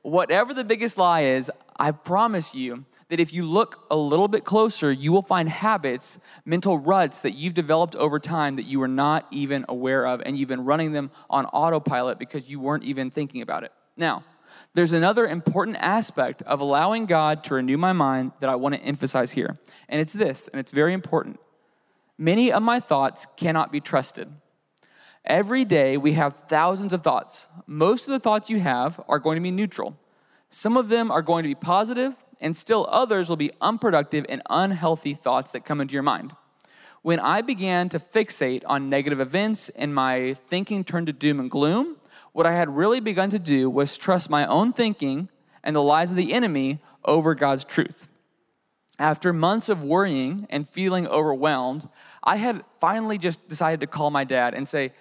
Whatever 0.02 0.54
the 0.54 0.64
biggest 0.64 0.98
lie 0.98 1.22
is, 1.22 1.52
I 1.76 1.92
promise 1.92 2.52
you 2.52 2.84
that 3.08 3.20
if 3.20 3.32
you 3.32 3.44
look 3.44 3.86
a 3.90 3.96
little 3.96 4.28
bit 4.28 4.44
closer, 4.44 4.90
you 4.90 5.12
will 5.12 5.22
find 5.22 5.48
habits, 5.48 6.18
mental 6.44 6.78
ruts 6.78 7.20
that 7.20 7.34
you've 7.34 7.54
developed 7.54 7.94
over 7.94 8.18
time 8.18 8.56
that 8.56 8.64
you 8.64 8.80
were 8.80 8.88
not 8.88 9.26
even 9.30 9.64
aware 9.68 10.06
of, 10.06 10.20
and 10.26 10.36
you've 10.36 10.48
been 10.48 10.64
running 10.64 10.92
them 10.92 11.10
on 11.30 11.46
autopilot 11.46 12.18
because 12.18 12.50
you 12.50 12.58
weren't 12.58 12.84
even 12.84 13.10
thinking 13.10 13.42
about 13.42 13.62
it. 13.62 13.72
Now, 13.96 14.24
there's 14.74 14.92
another 14.92 15.26
important 15.26 15.76
aspect 15.80 16.42
of 16.42 16.60
allowing 16.60 17.06
God 17.06 17.44
to 17.44 17.54
renew 17.54 17.78
my 17.78 17.92
mind 17.92 18.32
that 18.40 18.50
I 18.50 18.56
want 18.56 18.74
to 18.74 18.80
emphasize 18.82 19.32
here. 19.32 19.58
And 19.88 20.00
it's 20.00 20.12
this, 20.12 20.48
and 20.48 20.60
it's 20.60 20.72
very 20.72 20.92
important. 20.92 21.38
Many 22.18 22.52
of 22.52 22.62
my 22.62 22.80
thoughts 22.80 23.26
cannot 23.36 23.70
be 23.70 23.80
trusted. 23.80 24.28
Every 25.24 25.64
day 25.64 25.96
we 25.96 26.12
have 26.12 26.34
thousands 26.48 26.92
of 26.92 27.02
thoughts. 27.02 27.48
Most 27.66 28.06
of 28.06 28.12
the 28.12 28.20
thoughts 28.20 28.50
you 28.50 28.60
have 28.60 29.00
are 29.08 29.18
going 29.18 29.36
to 29.36 29.42
be 29.42 29.50
neutral. 29.50 29.96
Some 30.48 30.76
of 30.76 30.88
them 30.88 31.10
are 31.10 31.22
going 31.22 31.42
to 31.42 31.48
be 31.48 31.54
positive, 31.54 32.14
and 32.40 32.56
still 32.56 32.86
others 32.90 33.28
will 33.28 33.36
be 33.36 33.50
unproductive 33.60 34.26
and 34.28 34.42
unhealthy 34.50 35.14
thoughts 35.14 35.50
that 35.52 35.64
come 35.64 35.80
into 35.80 35.94
your 35.94 36.02
mind. 36.02 36.32
When 37.02 37.20
I 37.20 37.40
began 37.40 37.88
to 37.90 37.98
fixate 37.98 38.62
on 38.66 38.90
negative 38.90 39.20
events 39.20 39.68
and 39.70 39.94
my 39.94 40.34
thinking 40.48 40.82
turned 40.84 41.06
to 41.06 41.12
doom 41.12 41.38
and 41.38 41.50
gloom, 41.50 41.96
what 42.32 42.46
I 42.46 42.52
had 42.52 42.76
really 42.76 43.00
begun 43.00 43.30
to 43.30 43.38
do 43.38 43.70
was 43.70 43.96
trust 43.96 44.28
my 44.28 44.44
own 44.46 44.72
thinking 44.72 45.28
and 45.62 45.74
the 45.74 45.82
lies 45.82 46.10
of 46.10 46.16
the 46.16 46.32
enemy 46.32 46.80
over 47.04 47.34
God's 47.34 47.64
truth. 47.64 48.08
After 48.98 49.32
months 49.32 49.68
of 49.68 49.84
worrying 49.84 50.46
and 50.50 50.68
feeling 50.68 51.06
overwhelmed, 51.06 51.88
I 52.22 52.36
had 52.36 52.64
finally 52.80 53.18
just 53.18 53.48
decided 53.48 53.80
to 53.80 53.86
call 53.86 54.10
my 54.10 54.24
dad 54.24 54.54
and 54.54 54.66
say, 54.66 54.92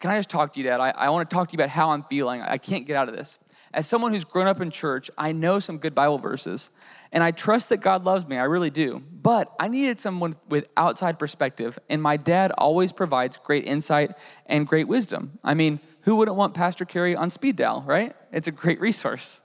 Can 0.00 0.10
I 0.10 0.18
just 0.18 0.30
talk 0.30 0.52
to 0.52 0.60
you, 0.60 0.66
Dad? 0.66 0.80
I, 0.80 0.90
I 0.90 1.08
want 1.10 1.28
to 1.28 1.34
talk 1.34 1.48
to 1.48 1.52
you 1.52 1.56
about 1.56 1.70
how 1.70 1.90
I'm 1.90 2.02
feeling. 2.02 2.42
I 2.42 2.58
can't 2.58 2.86
get 2.86 2.96
out 2.96 3.08
of 3.08 3.16
this. 3.16 3.38
As 3.72 3.86
someone 3.86 4.12
who's 4.12 4.24
grown 4.24 4.46
up 4.46 4.60
in 4.60 4.70
church, 4.70 5.10
I 5.16 5.32
know 5.32 5.58
some 5.58 5.78
good 5.78 5.94
Bible 5.94 6.18
verses, 6.18 6.70
and 7.16 7.24
I 7.24 7.30
trust 7.30 7.70
that 7.70 7.78
God 7.78 8.04
loves 8.04 8.28
me. 8.28 8.36
I 8.36 8.42
really 8.42 8.68
do. 8.68 9.02
But 9.10 9.50
I 9.58 9.68
needed 9.68 10.00
someone 10.00 10.36
with 10.50 10.68
outside 10.76 11.18
perspective, 11.18 11.78
and 11.88 12.02
my 12.02 12.18
dad 12.18 12.52
always 12.58 12.92
provides 12.92 13.38
great 13.38 13.64
insight 13.64 14.10
and 14.44 14.66
great 14.66 14.86
wisdom. 14.86 15.38
I 15.42 15.54
mean, 15.54 15.80
who 16.02 16.16
wouldn't 16.16 16.36
want 16.36 16.52
Pastor 16.52 16.84
Kerry 16.84 17.16
on 17.16 17.30
speed 17.30 17.56
dial, 17.56 17.82
right? 17.86 18.14
It's 18.32 18.48
a 18.48 18.52
great 18.52 18.80
resource. 18.82 19.42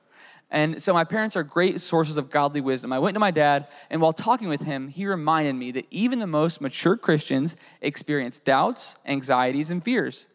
And 0.50 0.82
so 0.82 0.94
my 0.94 1.06
parents 1.06 1.38
are 1.38 1.44
great 1.44 1.80
sources 1.80 2.18
of 2.18 2.30
godly 2.30 2.60
wisdom. 2.60 2.92
I 2.92 3.00
went 3.00 3.16
to 3.16 3.22
my 3.22 3.32
dad, 3.32 3.68
and 3.90 4.02
while 4.02 4.12
talking 4.12 4.50
with 4.50 4.64
him, 4.64 4.90
he 4.90 5.08
reminded 5.08 5.54
me 5.54 5.72
that 5.72 5.88
even 5.92 6.20
the 6.20 6.28
most 6.28 6.60
mature 6.60 6.98
Christians 6.98 7.56
experience 7.80 8.38
doubts, 8.38 8.98
anxieties, 9.06 9.72
and 9.72 9.82
fears. 9.82 10.28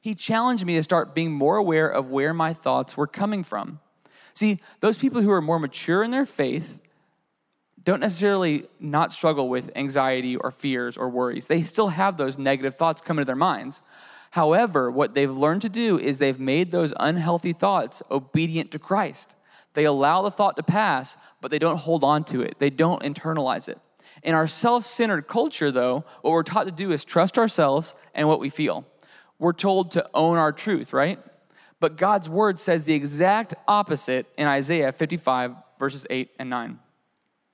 He 0.00 0.14
challenged 0.14 0.64
me 0.64 0.76
to 0.76 0.82
start 0.84 1.12
being 1.12 1.32
more 1.32 1.56
aware 1.56 1.88
of 1.88 2.08
where 2.08 2.32
my 2.32 2.52
thoughts 2.52 2.96
were 2.96 3.08
coming 3.08 3.42
from. 3.42 3.80
See, 4.32 4.60
those 4.78 4.96
people 4.96 5.22
who 5.22 5.32
are 5.32 5.40
more 5.40 5.58
mature 5.58 6.04
in 6.04 6.12
their 6.12 6.26
faith 6.26 6.80
don't 7.84 8.00
necessarily 8.00 8.64
not 8.80 9.12
struggle 9.12 9.48
with 9.48 9.70
anxiety 9.76 10.36
or 10.36 10.50
fears 10.50 10.96
or 10.96 11.08
worries. 11.08 11.46
They 11.46 11.62
still 11.62 11.88
have 11.88 12.16
those 12.16 12.38
negative 12.38 12.76
thoughts 12.76 13.02
come 13.02 13.18
into 13.18 13.26
their 13.26 13.36
minds. 13.36 13.82
However, 14.30 14.90
what 14.90 15.14
they've 15.14 15.30
learned 15.30 15.62
to 15.62 15.68
do 15.68 15.98
is 15.98 16.18
they've 16.18 16.40
made 16.40 16.72
those 16.72 16.94
unhealthy 16.98 17.52
thoughts 17.52 18.02
obedient 18.10 18.70
to 18.72 18.78
Christ. 18.78 19.36
They 19.74 19.84
allow 19.84 20.22
the 20.22 20.30
thought 20.30 20.56
to 20.56 20.62
pass, 20.62 21.16
but 21.40 21.50
they 21.50 21.58
don't 21.58 21.76
hold 21.76 22.02
on 22.02 22.24
to 22.24 22.40
it, 22.40 22.58
they 22.58 22.70
don't 22.70 23.02
internalize 23.02 23.68
it. 23.68 23.78
In 24.22 24.34
our 24.34 24.46
self 24.46 24.84
centered 24.84 25.28
culture, 25.28 25.70
though, 25.70 26.04
what 26.22 26.30
we're 26.30 26.42
taught 26.42 26.64
to 26.64 26.72
do 26.72 26.90
is 26.90 27.04
trust 27.04 27.38
ourselves 27.38 27.94
and 28.14 28.26
what 28.26 28.40
we 28.40 28.48
feel. 28.48 28.86
We're 29.38 29.52
told 29.52 29.90
to 29.92 30.08
own 30.14 30.38
our 30.38 30.52
truth, 30.52 30.92
right? 30.92 31.18
But 31.80 31.96
God's 31.96 32.30
word 32.30 32.58
says 32.58 32.84
the 32.84 32.94
exact 32.94 33.54
opposite 33.68 34.26
in 34.38 34.46
Isaiah 34.46 34.92
55, 34.92 35.54
verses 35.78 36.06
8 36.08 36.30
and 36.38 36.48
9. 36.48 36.78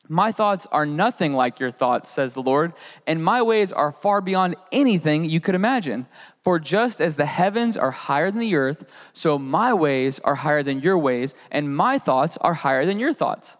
My 0.08 0.32
thoughts 0.32 0.66
are 0.72 0.86
nothing 0.86 1.34
like 1.34 1.60
your 1.60 1.70
thoughts, 1.70 2.10
says 2.10 2.34
the 2.34 2.42
Lord, 2.42 2.72
and 3.06 3.22
my 3.22 3.42
ways 3.42 3.70
are 3.70 3.92
far 3.92 4.20
beyond 4.20 4.56
anything 4.72 5.24
you 5.24 5.40
could 5.40 5.54
imagine. 5.54 6.06
For 6.42 6.58
just 6.58 7.00
as 7.00 7.16
the 7.16 7.26
heavens 7.26 7.76
are 7.76 7.90
higher 7.90 8.30
than 8.30 8.40
the 8.40 8.56
earth, 8.56 8.90
so 9.12 9.38
my 9.38 9.72
ways 9.72 10.18
are 10.20 10.36
higher 10.36 10.62
than 10.62 10.80
your 10.80 10.98
ways, 10.98 11.34
and 11.50 11.76
my 11.76 11.98
thoughts 11.98 12.36
are 12.38 12.54
higher 12.54 12.86
than 12.86 12.98
your 12.98 13.12
thoughts. 13.12 13.56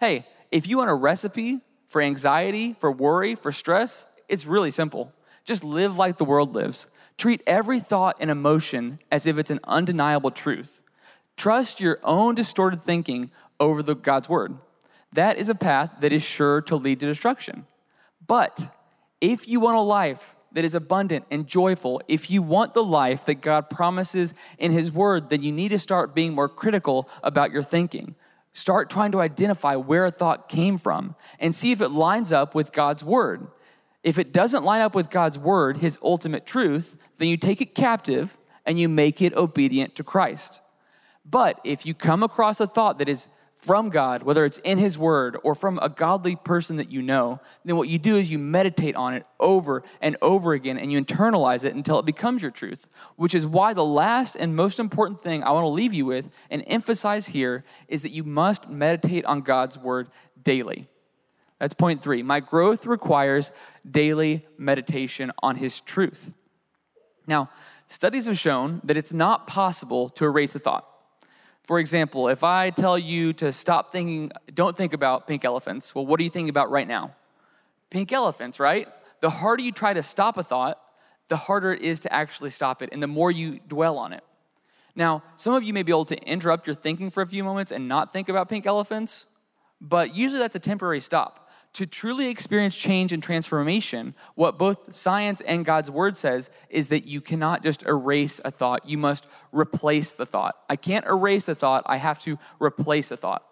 Hey, 0.00 0.26
if 0.50 0.66
you 0.66 0.78
want 0.78 0.90
a 0.90 0.94
recipe 0.94 1.60
for 1.88 2.02
anxiety, 2.02 2.74
for 2.74 2.90
worry, 2.92 3.34
for 3.34 3.52
stress, 3.52 4.06
it's 4.28 4.44
really 4.44 4.70
simple. 4.70 5.12
Just 5.44 5.64
live 5.64 5.96
like 5.96 6.18
the 6.18 6.24
world 6.24 6.52
lives. 6.52 6.88
Treat 7.16 7.42
every 7.46 7.80
thought 7.80 8.16
and 8.20 8.30
emotion 8.30 8.98
as 9.10 9.26
if 9.26 9.38
it's 9.38 9.50
an 9.50 9.60
undeniable 9.64 10.30
truth. 10.30 10.82
Trust 11.36 11.80
your 11.80 12.00
own 12.02 12.34
distorted 12.34 12.82
thinking 12.82 13.30
over 13.58 13.82
the 13.82 13.94
God's 13.94 14.28
word 14.28 14.58
that 15.12 15.38
is 15.38 15.48
a 15.48 15.54
path 15.54 15.90
that 16.00 16.12
is 16.12 16.22
sure 16.22 16.60
to 16.62 16.76
lead 16.76 17.00
to 17.00 17.06
destruction. 17.06 17.66
But 18.26 18.74
if 19.20 19.48
you 19.48 19.60
want 19.60 19.76
a 19.76 19.82
life 19.82 20.36
that 20.52 20.64
is 20.64 20.74
abundant 20.74 21.24
and 21.30 21.46
joyful, 21.46 22.02
if 22.08 22.30
you 22.30 22.42
want 22.42 22.74
the 22.74 22.84
life 22.84 23.24
that 23.26 23.40
God 23.40 23.70
promises 23.70 24.34
in 24.58 24.72
His 24.72 24.90
Word, 24.90 25.28
then 25.28 25.42
you 25.42 25.52
need 25.52 25.70
to 25.70 25.78
start 25.78 26.14
being 26.14 26.34
more 26.34 26.48
critical 26.48 27.08
about 27.22 27.52
your 27.52 27.62
thinking. 27.62 28.14
Start 28.52 28.88
trying 28.88 29.12
to 29.12 29.20
identify 29.20 29.76
where 29.76 30.06
a 30.06 30.10
thought 30.10 30.48
came 30.48 30.78
from 30.78 31.14
and 31.38 31.54
see 31.54 31.72
if 31.72 31.80
it 31.80 31.90
lines 31.90 32.32
up 32.32 32.54
with 32.54 32.72
God's 32.72 33.04
Word. 33.04 33.48
If 34.02 34.18
it 34.18 34.32
doesn't 34.32 34.64
line 34.64 34.80
up 34.80 34.94
with 34.94 35.10
God's 35.10 35.38
Word, 35.38 35.78
His 35.78 35.98
ultimate 36.02 36.46
truth, 36.46 36.96
then 37.18 37.28
you 37.28 37.36
take 37.36 37.60
it 37.60 37.74
captive 37.74 38.38
and 38.64 38.80
you 38.80 38.88
make 38.88 39.20
it 39.20 39.34
obedient 39.34 39.94
to 39.96 40.04
Christ. 40.04 40.62
But 41.24 41.60
if 41.64 41.84
you 41.84 41.92
come 41.92 42.22
across 42.22 42.60
a 42.60 42.66
thought 42.66 42.98
that 42.98 43.08
is 43.08 43.28
from 43.66 43.88
God, 43.88 44.22
whether 44.22 44.44
it's 44.44 44.58
in 44.58 44.78
His 44.78 44.96
Word 44.96 45.36
or 45.42 45.56
from 45.56 45.80
a 45.82 45.88
godly 45.88 46.36
person 46.36 46.76
that 46.76 46.92
you 46.92 47.02
know, 47.02 47.40
then 47.64 47.76
what 47.76 47.88
you 47.88 47.98
do 47.98 48.14
is 48.14 48.30
you 48.30 48.38
meditate 48.38 48.94
on 48.94 49.12
it 49.12 49.26
over 49.40 49.82
and 50.00 50.16
over 50.22 50.52
again 50.52 50.78
and 50.78 50.92
you 50.92 51.02
internalize 51.02 51.64
it 51.64 51.74
until 51.74 51.98
it 51.98 52.06
becomes 52.06 52.42
your 52.42 52.52
truth. 52.52 52.86
Which 53.16 53.34
is 53.34 53.44
why 53.44 53.74
the 53.74 53.84
last 53.84 54.36
and 54.36 54.54
most 54.54 54.78
important 54.78 55.20
thing 55.20 55.42
I 55.42 55.50
want 55.50 55.64
to 55.64 55.68
leave 55.68 55.92
you 55.92 56.06
with 56.06 56.30
and 56.48 56.62
emphasize 56.68 57.26
here 57.26 57.64
is 57.88 58.02
that 58.02 58.12
you 58.12 58.22
must 58.22 58.68
meditate 58.68 59.24
on 59.24 59.40
God's 59.40 59.76
Word 59.76 60.08
daily. 60.40 60.86
That's 61.58 61.74
point 61.74 62.00
three. 62.00 62.22
My 62.22 62.38
growth 62.38 62.86
requires 62.86 63.50
daily 63.88 64.46
meditation 64.58 65.32
on 65.42 65.56
His 65.56 65.80
truth. 65.80 66.32
Now, 67.26 67.50
studies 67.88 68.26
have 68.26 68.38
shown 68.38 68.80
that 68.84 68.96
it's 68.96 69.12
not 69.12 69.48
possible 69.48 70.08
to 70.10 70.24
erase 70.24 70.54
a 70.54 70.60
thought. 70.60 70.88
For 71.66 71.80
example, 71.80 72.28
if 72.28 72.44
I 72.44 72.70
tell 72.70 72.96
you 72.96 73.32
to 73.34 73.52
stop 73.52 73.90
thinking, 73.90 74.30
don't 74.54 74.76
think 74.76 74.92
about 74.92 75.26
pink 75.26 75.44
elephants, 75.44 75.94
well, 75.94 76.06
what 76.06 76.20
are 76.20 76.22
you 76.22 76.30
thinking 76.30 76.48
about 76.48 76.70
right 76.70 76.86
now? 76.86 77.14
Pink 77.90 78.12
elephants, 78.12 78.60
right? 78.60 78.88
The 79.20 79.30
harder 79.30 79.64
you 79.64 79.72
try 79.72 79.92
to 79.92 80.02
stop 80.02 80.36
a 80.36 80.44
thought, 80.44 80.80
the 81.28 81.36
harder 81.36 81.72
it 81.72 81.82
is 81.82 82.00
to 82.00 82.12
actually 82.12 82.50
stop 82.50 82.82
it, 82.82 82.90
and 82.92 83.02
the 83.02 83.08
more 83.08 83.32
you 83.32 83.58
dwell 83.66 83.98
on 83.98 84.12
it. 84.12 84.22
Now, 84.94 85.24
some 85.34 85.54
of 85.54 85.64
you 85.64 85.72
may 85.72 85.82
be 85.82 85.90
able 85.90 86.04
to 86.06 86.18
interrupt 86.22 86.68
your 86.68 86.74
thinking 86.74 87.10
for 87.10 87.22
a 87.22 87.26
few 87.26 87.42
moments 87.42 87.72
and 87.72 87.88
not 87.88 88.12
think 88.12 88.28
about 88.28 88.48
pink 88.48 88.64
elephants, 88.64 89.26
but 89.80 90.14
usually 90.14 90.38
that's 90.38 90.56
a 90.56 90.60
temporary 90.60 91.00
stop 91.00 91.45
to 91.76 91.86
truly 91.86 92.30
experience 92.30 92.74
change 92.74 93.12
and 93.12 93.22
transformation, 93.22 94.14
what 94.34 94.56
both 94.56 94.94
science 94.94 95.42
and 95.42 95.62
God's 95.62 95.90
word 95.90 96.16
says 96.16 96.48
is 96.70 96.88
that 96.88 97.06
you 97.06 97.20
cannot 97.20 97.62
just 97.62 97.82
erase 97.84 98.40
a 98.46 98.50
thought, 98.50 98.88
you 98.88 98.96
must 98.96 99.26
replace 99.52 100.12
the 100.12 100.24
thought. 100.24 100.56
I 100.70 100.76
can't 100.76 101.04
erase 101.04 101.48
a 101.48 101.54
thought, 101.54 101.82
I 101.84 101.98
have 101.98 102.18
to 102.22 102.38
replace 102.58 103.10
a 103.10 103.16
thought. 103.18 103.44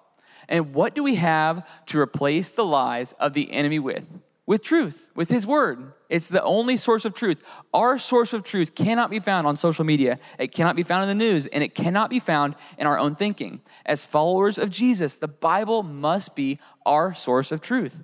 And 0.49 0.73
what 0.73 0.95
do 0.95 1.03
we 1.03 1.17
have 1.17 1.69
to 1.87 2.01
replace 2.01 2.51
the 2.51 2.65
lies 2.65 3.13
of 3.13 3.35
the 3.35 3.53
enemy 3.53 3.79
with? 3.79 4.07
with 4.47 4.63
truth, 4.63 5.11
with 5.15 5.31
His 5.31 5.47
Word. 5.47 5.93
It's 6.11 6.29
the 6.29 6.43
only 6.43 6.77
source 6.77 7.07
of 7.07 7.15
truth. 7.15 7.43
Our 7.73 7.97
source 7.97 8.35
of 8.35 8.43
truth 8.43 8.75
cannot 8.75 9.11
be 9.11 9.19
found 9.19 9.47
on 9.47 9.57
social 9.57 9.85
media, 9.85 10.19
it 10.39 10.49
cannot 10.49 10.77
be 10.77 10.83
found 10.83 11.03
in 11.03 11.09
the 11.09 11.25
news, 11.25 11.47
and 11.47 11.65
it 11.65 11.75
cannot 11.75 12.11
be 12.11 12.21
found 12.21 12.55
in 12.77 12.87
our 12.87 12.99
own 12.99 13.15
thinking. 13.15 13.63
As 13.87 14.05
followers 14.05 14.59
of 14.59 14.69
Jesus, 14.69 15.17
the 15.17 15.29
Bible 15.29 15.83
must 15.83 16.37
be 16.37 16.59
our 16.85 17.15
source 17.15 17.53
of 17.53 17.63
truth. 17.63 18.03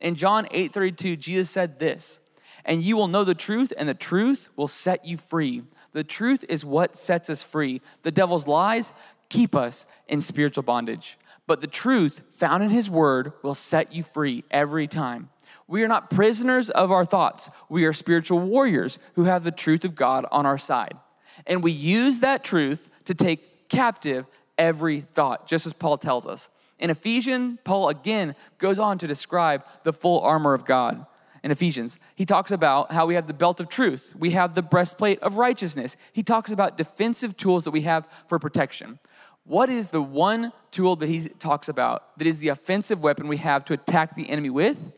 In 0.00 0.14
John 0.14 0.46
8 0.50 0.72
32, 0.72 1.16
Jesus 1.16 1.50
said 1.50 1.78
this, 1.78 2.20
and 2.64 2.82
you 2.82 2.96
will 2.96 3.08
know 3.08 3.24
the 3.24 3.34
truth, 3.34 3.72
and 3.76 3.88
the 3.88 3.94
truth 3.94 4.50
will 4.56 4.68
set 4.68 5.04
you 5.04 5.16
free. 5.16 5.62
The 5.92 6.04
truth 6.04 6.44
is 6.48 6.64
what 6.64 6.96
sets 6.96 7.30
us 7.30 7.42
free. 7.42 7.80
The 8.02 8.10
devil's 8.10 8.46
lies 8.46 8.92
keep 9.28 9.56
us 9.56 9.86
in 10.06 10.20
spiritual 10.20 10.62
bondage. 10.62 11.18
But 11.46 11.60
the 11.60 11.66
truth 11.66 12.22
found 12.30 12.62
in 12.62 12.70
his 12.70 12.90
word 12.90 13.32
will 13.42 13.54
set 13.54 13.92
you 13.92 14.02
free 14.02 14.44
every 14.50 14.86
time. 14.86 15.30
We 15.66 15.82
are 15.82 15.88
not 15.88 16.10
prisoners 16.10 16.68
of 16.70 16.90
our 16.90 17.04
thoughts. 17.04 17.50
We 17.68 17.84
are 17.86 17.92
spiritual 17.92 18.40
warriors 18.40 18.98
who 19.14 19.24
have 19.24 19.44
the 19.44 19.50
truth 19.50 19.84
of 19.84 19.94
God 19.94 20.26
on 20.30 20.46
our 20.46 20.58
side. 20.58 20.94
And 21.46 21.62
we 21.62 21.72
use 21.72 22.20
that 22.20 22.44
truth 22.44 22.88
to 23.06 23.14
take 23.14 23.68
captive 23.68 24.26
every 24.58 25.00
thought, 25.00 25.46
just 25.46 25.66
as 25.66 25.72
Paul 25.72 25.96
tells 25.96 26.26
us. 26.26 26.48
In 26.78 26.90
Ephesians, 26.90 27.58
Paul 27.64 27.88
again 27.88 28.34
goes 28.58 28.78
on 28.78 28.98
to 28.98 29.06
describe 29.06 29.64
the 29.82 29.92
full 29.92 30.20
armor 30.20 30.54
of 30.54 30.64
God. 30.64 31.06
In 31.42 31.50
Ephesians, 31.50 32.00
he 32.14 32.26
talks 32.26 32.50
about 32.50 32.92
how 32.92 33.06
we 33.06 33.14
have 33.14 33.26
the 33.26 33.34
belt 33.34 33.60
of 33.60 33.68
truth, 33.68 34.14
we 34.18 34.30
have 34.30 34.54
the 34.54 34.62
breastplate 34.62 35.20
of 35.20 35.36
righteousness. 35.36 35.96
He 36.12 36.22
talks 36.22 36.50
about 36.50 36.76
defensive 36.76 37.36
tools 37.36 37.64
that 37.64 37.70
we 37.70 37.82
have 37.82 38.08
for 38.26 38.38
protection. 38.38 38.98
What 39.44 39.70
is 39.70 39.90
the 39.90 40.02
one 40.02 40.52
tool 40.70 40.96
that 40.96 41.08
he 41.08 41.28
talks 41.28 41.68
about 41.68 42.18
that 42.18 42.26
is 42.26 42.38
the 42.38 42.48
offensive 42.48 43.02
weapon 43.02 43.28
we 43.28 43.38
have 43.38 43.64
to 43.66 43.72
attack 43.72 44.14
the 44.14 44.28
enemy 44.28 44.50
with? 44.50 44.92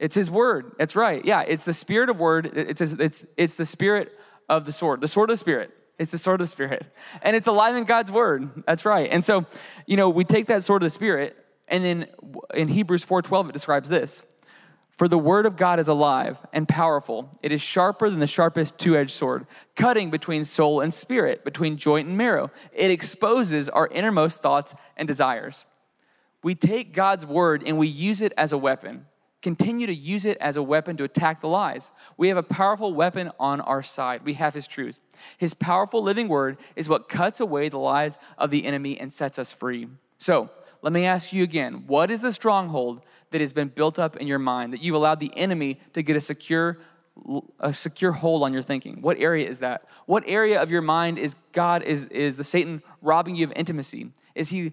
It's 0.00 0.14
his 0.14 0.30
word. 0.30 0.72
That's 0.78 0.96
right. 0.96 1.24
Yeah, 1.24 1.42
it's 1.46 1.64
the 1.64 1.72
spirit 1.72 2.08
of 2.08 2.18
word. 2.18 2.50
It's, 2.54 2.80
it's, 2.80 3.26
it's 3.36 3.54
the 3.54 3.66
spirit 3.66 4.18
of 4.48 4.64
the 4.64 4.72
sword, 4.72 5.00
the 5.00 5.08
sword 5.08 5.30
of 5.30 5.34
the 5.34 5.38
spirit. 5.38 5.70
It's 5.98 6.12
the 6.12 6.18
sword 6.18 6.40
of 6.40 6.46
the 6.46 6.50
spirit. 6.50 6.86
And 7.22 7.34
it's 7.34 7.48
alive 7.48 7.76
in 7.76 7.84
God's 7.84 8.12
word. 8.12 8.64
That's 8.66 8.84
right. 8.84 9.08
And 9.10 9.24
so, 9.24 9.46
you 9.86 9.96
know, 9.96 10.08
we 10.10 10.24
take 10.24 10.46
that 10.46 10.62
sword 10.62 10.82
of 10.82 10.86
the 10.86 10.90
spirit, 10.90 11.36
and 11.66 11.84
then 11.84 12.06
in 12.54 12.68
Hebrews 12.68 13.04
4:12, 13.04 13.48
it 13.48 13.52
describes 13.52 13.88
this. 13.88 14.24
For 14.96 15.06
the 15.06 15.18
word 15.18 15.46
of 15.46 15.56
God 15.56 15.78
is 15.78 15.86
alive 15.86 16.38
and 16.52 16.68
powerful. 16.68 17.30
It 17.40 17.52
is 17.52 17.62
sharper 17.62 18.10
than 18.10 18.18
the 18.18 18.26
sharpest 18.26 18.78
two 18.78 18.96
edged 18.96 19.12
sword, 19.12 19.46
cutting 19.76 20.10
between 20.10 20.44
soul 20.44 20.80
and 20.80 20.92
spirit, 20.92 21.44
between 21.44 21.76
joint 21.76 22.08
and 22.08 22.18
marrow. 22.18 22.50
It 22.72 22.90
exposes 22.90 23.68
our 23.68 23.86
innermost 23.86 24.40
thoughts 24.40 24.74
and 24.96 25.06
desires. 25.06 25.66
We 26.42 26.56
take 26.56 26.94
God's 26.94 27.24
word 27.24 27.62
and 27.64 27.78
we 27.78 27.86
use 27.86 28.22
it 28.22 28.32
as 28.36 28.52
a 28.52 28.58
weapon 28.58 29.06
continue 29.42 29.86
to 29.86 29.94
use 29.94 30.24
it 30.24 30.36
as 30.38 30.56
a 30.56 30.62
weapon 30.62 30.96
to 30.96 31.04
attack 31.04 31.40
the 31.40 31.48
lies. 31.48 31.92
We 32.16 32.28
have 32.28 32.36
a 32.36 32.42
powerful 32.42 32.92
weapon 32.92 33.30
on 33.38 33.60
our 33.60 33.82
side. 33.82 34.22
We 34.24 34.34
have 34.34 34.54
His 34.54 34.66
truth. 34.66 35.00
His 35.36 35.54
powerful 35.54 36.02
living 36.02 36.28
word 36.28 36.58
is 36.76 36.88
what 36.88 37.08
cuts 37.08 37.40
away 37.40 37.68
the 37.68 37.78
lies 37.78 38.18
of 38.36 38.50
the 38.50 38.66
enemy 38.66 38.98
and 38.98 39.12
sets 39.12 39.38
us 39.38 39.52
free. 39.52 39.88
So, 40.18 40.50
let 40.82 40.92
me 40.92 41.06
ask 41.06 41.32
you 41.32 41.42
again 41.42 41.84
what 41.86 42.10
is 42.10 42.22
the 42.22 42.32
stronghold 42.32 43.02
that 43.30 43.40
has 43.40 43.52
been 43.52 43.68
built 43.68 43.98
up 43.98 44.16
in 44.16 44.26
your 44.26 44.38
mind 44.38 44.72
that 44.72 44.82
you've 44.82 44.94
allowed 44.94 45.20
the 45.20 45.36
enemy 45.36 45.78
to 45.92 46.02
get 46.02 46.16
a 46.16 46.20
secure 46.20 46.78
a 47.58 47.74
secure 47.74 48.12
hold 48.12 48.44
on 48.44 48.52
your 48.52 48.62
thinking 48.62 49.02
what 49.02 49.18
area 49.18 49.48
is 49.48 49.58
that 49.58 49.84
what 50.06 50.22
area 50.26 50.62
of 50.62 50.70
your 50.70 50.82
mind 50.82 51.18
is 51.18 51.34
god 51.52 51.82
is 51.82 52.06
is 52.08 52.36
the 52.36 52.44
satan 52.44 52.80
robbing 53.02 53.34
you 53.34 53.44
of 53.44 53.52
intimacy 53.56 54.12
is 54.36 54.50
he 54.50 54.72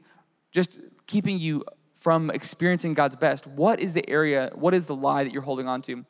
just 0.51 0.80
keeping 1.08 1.39
you 1.39 1.63
from 2.06 2.30
experiencing 2.30 2.94
God's 2.94 3.15
best, 3.15 3.48
what 3.48 3.80
is 3.80 3.94
the 3.94 4.08
area, 4.08 4.52
what 4.54 4.76
is 4.76 4.86
the 4.86 4.96
lie 4.96 5.24
that 5.24 5.34
you're 5.34 5.41
holding 5.41 5.68
on 5.68 5.82
to? 5.82 6.06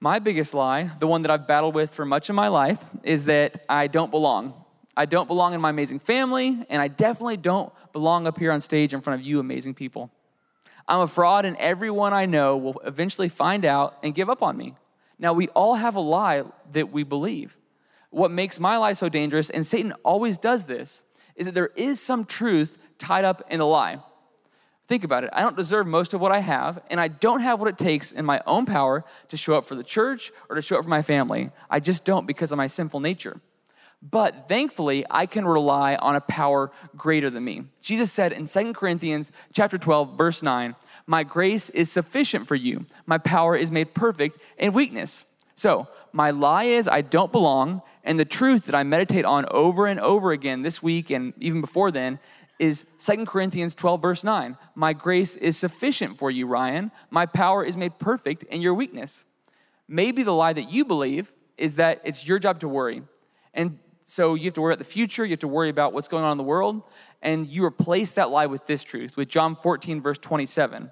My 0.00 0.18
biggest 0.18 0.54
lie, 0.54 0.90
the 1.00 1.06
one 1.06 1.20
that 1.20 1.30
I've 1.30 1.46
battled 1.46 1.74
with 1.74 1.94
for 1.94 2.06
much 2.06 2.30
of 2.30 2.34
my 2.34 2.48
life, 2.48 2.82
is 3.02 3.26
that 3.26 3.62
I 3.68 3.88
don't 3.88 4.10
belong. 4.10 4.54
I 4.96 5.04
don't 5.04 5.28
belong 5.28 5.52
in 5.52 5.60
my 5.60 5.68
amazing 5.68 5.98
family, 5.98 6.64
and 6.70 6.80
I 6.80 6.88
definitely 6.88 7.36
don't 7.36 7.74
belong 7.92 8.26
up 8.26 8.38
here 8.38 8.50
on 8.52 8.62
stage 8.62 8.94
in 8.94 9.02
front 9.02 9.20
of 9.20 9.26
you, 9.26 9.38
amazing 9.38 9.74
people. 9.74 10.10
I'm 10.88 11.00
a 11.00 11.08
fraud, 11.08 11.44
and 11.44 11.58
everyone 11.58 12.14
I 12.14 12.24
know 12.24 12.56
will 12.56 12.80
eventually 12.86 13.28
find 13.28 13.66
out 13.66 13.98
and 14.02 14.14
give 14.14 14.30
up 14.30 14.42
on 14.42 14.56
me. 14.56 14.76
Now, 15.18 15.34
we 15.34 15.48
all 15.48 15.74
have 15.74 15.96
a 15.96 16.00
lie 16.00 16.42
that 16.72 16.90
we 16.90 17.02
believe. 17.02 17.58
What 18.08 18.30
makes 18.30 18.58
my 18.58 18.78
lie 18.78 18.94
so 18.94 19.10
dangerous, 19.10 19.50
and 19.50 19.66
Satan 19.66 19.92
always 20.02 20.38
does 20.38 20.64
this, 20.64 21.04
is 21.36 21.44
that 21.44 21.54
there 21.54 21.72
is 21.76 22.00
some 22.00 22.24
truth 22.24 22.78
tied 22.96 23.26
up 23.26 23.42
in 23.50 23.58
the 23.58 23.66
lie. 23.66 23.98
Think 24.86 25.02
about 25.02 25.24
it. 25.24 25.30
I 25.32 25.40
don't 25.40 25.56
deserve 25.56 25.86
most 25.86 26.12
of 26.12 26.20
what 26.20 26.30
I 26.30 26.40
have, 26.40 26.82
and 26.90 27.00
I 27.00 27.08
don't 27.08 27.40
have 27.40 27.58
what 27.58 27.68
it 27.68 27.78
takes 27.78 28.12
in 28.12 28.26
my 28.26 28.42
own 28.46 28.66
power 28.66 29.04
to 29.28 29.36
show 29.36 29.56
up 29.56 29.64
for 29.64 29.74
the 29.74 29.82
church 29.82 30.30
or 30.50 30.56
to 30.56 30.62
show 30.62 30.76
up 30.76 30.84
for 30.84 30.90
my 30.90 31.00
family. 31.00 31.50
I 31.70 31.80
just 31.80 32.04
don't 32.04 32.26
because 32.26 32.52
of 32.52 32.58
my 32.58 32.66
sinful 32.66 33.00
nature. 33.00 33.40
But 34.02 34.48
thankfully, 34.48 35.06
I 35.10 35.24
can 35.24 35.46
rely 35.46 35.94
on 35.96 36.14
a 36.14 36.20
power 36.20 36.70
greater 36.94 37.30
than 37.30 37.44
me. 37.44 37.64
Jesus 37.80 38.12
said 38.12 38.32
in 38.32 38.44
2 38.44 38.74
Corinthians 38.74 39.32
chapter 39.54 39.78
12, 39.78 40.18
verse 40.18 40.42
9, 40.42 40.76
My 41.06 41.22
grace 41.22 41.70
is 41.70 41.90
sufficient 41.90 42.46
for 42.46 42.54
you. 42.54 42.84
My 43.06 43.16
power 43.16 43.56
is 43.56 43.70
made 43.70 43.94
perfect 43.94 44.38
in 44.58 44.74
weakness. 44.74 45.24
So, 45.54 45.88
my 46.12 46.30
lie 46.30 46.64
is 46.64 46.86
I 46.86 47.00
don't 47.00 47.32
belong, 47.32 47.80
and 48.04 48.20
the 48.20 48.24
truth 48.24 48.66
that 48.66 48.74
I 48.74 48.82
meditate 48.82 49.24
on 49.24 49.46
over 49.50 49.86
and 49.86 49.98
over 49.98 50.32
again 50.32 50.62
this 50.62 50.82
week 50.82 51.10
and 51.10 51.32
even 51.40 51.62
before 51.62 51.90
then 51.90 52.18
is 52.58 52.86
2 52.98 53.24
Corinthians 53.26 53.74
12, 53.74 54.02
verse 54.02 54.24
9. 54.24 54.56
My 54.74 54.92
grace 54.92 55.36
is 55.36 55.56
sufficient 55.56 56.16
for 56.16 56.30
you, 56.30 56.46
Ryan. 56.46 56.90
My 57.10 57.26
power 57.26 57.64
is 57.64 57.76
made 57.76 57.98
perfect 57.98 58.44
in 58.44 58.60
your 58.60 58.74
weakness. 58.74 59.24
Maybe 59.88 60.22
the 60.22 60.32
lie 60.32 60.52
that 60.52 60.70
you 60.70 60.84
believe 60.84 61.32
is 61.58 61.76
that 61.76 62.00
it's 62.04 62.26
your 62.26 62.38
job 62.38 62.60
to 62.60 62.68
worry. 62.68 63.02
And 63.52 63.78
so 64.04 64.34
you 64.34 64.44
have 64.44 64.54
to 64.54 64.60
worry 64.60 64.74
about 64.74 64.84
the 64.84 64.92
future, 64.92 65.24
you 65.24 65.30
have 65.30 65.38
to 65.40 65.48
worry 65.48 65.70
about 65.70 65.92
what's 65.92 66.08
going 66.08 66.24
on 66.24 66.32
in 66.32 66.38
the 66.38 66.44
world, 66.44 66.82
and 67.22 67.46
you 67.46 67.64
replace 67.64 68.12
that 68.12 68.30
lie 68.30 68.46
with 68.46 68.66
this 68.66 68.84
truth, 68.84 69.16
with 69.16 69.28
John 69.28 69.56
14, 69.56 70.02
verse 70.02 70.18
27. 70.18 70.90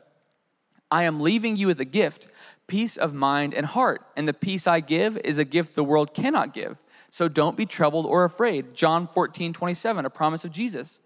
I 0.90 1.04
am 1.04 1.20
leaving 1.20 1.56
you 1.56 1.66
with 1.66 1.80
a 1.80 1.86
gift, 1.86 2.28
peace 2.66 2.96
of 2.96 3.12
mind 3.12 3.54
and 3.54 3.66
heart, 3.66 4.06
and 4.16 4.26
the 4.26 4.32
peace 4.32 4.66
I 4.66 4.80
give 4.80 5.18
is 5.24 5.38
a 5.38 5.44
gift 5.44 5.74
the 5.74 5.84
world 5.84 6.14
cannot 6.14 6.54
give. 6.54 6.78
So 7.10 7.28
don't 7.28 7.56
be 7.56 7.66
troubled 7.66 8.06
or 8.06 8.24
afraid. 8.24 8.74
John 8.74 9.06
14, 9.06 9.52
27, 9.52 10.06
a 10.06 10.10
promise 10.10 10.46
of 10.46 10.50
Jesus. 10.50 11.02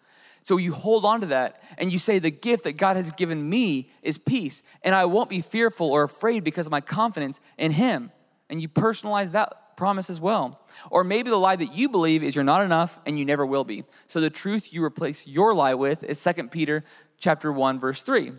So 0.46 0.58
you 0.58 0.74
hold 0.74 1.04
on 1.04 1.22
to 1.22 1.26
that 1.26 1.60
and 1.76 1.92
you 1.92 1.98
say, 1.98 2.20
The 2.20 2.30
gift 2.30 2.62
that 2.64 2.76
God 2.76 2.96
has 2.96 3.10
given 3.10 3.50
me 3.50 3.90
is 4.00 4.16
peace, 4.16 4.62
and 4.80 4.94
I 4.94 5.04
won't 5.06 5.28
be 5.28 5.40
fearful 5.40 5.90
or 5.90 6.04
afraid 6.04 6.44
because 6.44 6.66
of 6.66 6.70
my 6.70 6.80
confidence 6.80 7.40
in 7.58 7.72
Him. 7.72 8.12
And 8.48 8.62
you 8.62 8.68
personalize 8.68 9.32
that 9.32 9.76
promise 9.76 10.08
as 10.08 10.20
well. 10.20 10.60
Or 10.88 11.02
maybe 11.02 11.30
the 11.30 11.36
lie 11.36 11.56
that 11.56 11.74
you 11.74 11.88
believe 11.88 12.22
is 12.22 12.36
you're 12.36 12.44
not 12.44 12.60
enough 12.60 13.00
and 13.04 13.18
you 13.18 13.24
never 13.24 13.44
will 13.44 13.64
be. 13.64 13.82
So 14.06 14.20
the 14.20 14.30
truth 14.30 14.72
you 14.72 14.84
replace 14.84 15.26
your 15.26 15.52
lie 15.52 15.74
with 15.74 16.04
is 16.04 16.22
2 16.22 16.46
Peter 16.46 16.84
chapter 17.18 17.52
1 17.52 17.80
verse 17.80 18.02
3. 18.02 18.30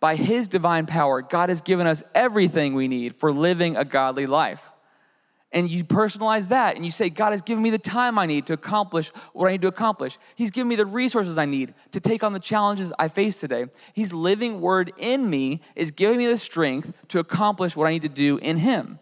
By 0.00 0.16
his 0.16 0.48
divine 0.48 0.86
power, 0.86 1.20
God 1.20 1.50
has 1.50 1.60
given 1.60 1.86
us 1.86 2.02
everything 2.14 2.74
we 2.74 2.88
need 2.88 3.16
for 3.16 3.30
living 3.30 3.76
a 3.76 3.84
godly 3.84 4.24
life 4.24 4.70
and 5.54 5.70
you 5.70 5.84
personalize 5.84 6.48
that 6.48 6.74
and 6.74 6.84
you 6.84 6.90
say, 6.90 7.08
God 7.08 7.30
has 7.30 7.40
given 7.40 7.62
me 7.62 7.70
the 7.70 7.78
time 7.78 8.18
I 8.18 8.26
need 8.26 8.46
to 8.46 8.52
accomplish 8.52 9.10
what 9.32 9.48
I 9.48 9.52
need 9.52 9.62
to 9.62 9.68
accomplish. 9.68 10.18
He's 10.34 10.50
given 10.50 10.68
me 10.68 10.76
the 10.76 10.84
resources 10.84 11.38
I 11.38 11.46
need 11.46 11.72
to 11.92 12.00
take 12.00 12.24
on 12.24 12.32
the 12.32 12.40
challenges 12.40 12.92
I 12.98 13.06
face 13.06 13.40
today. 13.40 13.66
His 13.94 14.12
living 14.12 14.60
word 14.60 14.92
in 14.98 15.30
me 15.30 15.60
is 15.76 15.92
giving 15.92 16.18
me 16.18 16.26
the 16.26 16.36
strength 16.36 16.92
to 17.08 17.20
accomplish 17.20 17.76
what 17.76 17.86
I 17.86 17.92
need 17.92 18.02
to 18.02 18.08
do 18.08 18.38
in 18.38 18.58
Him. 18.58 18.98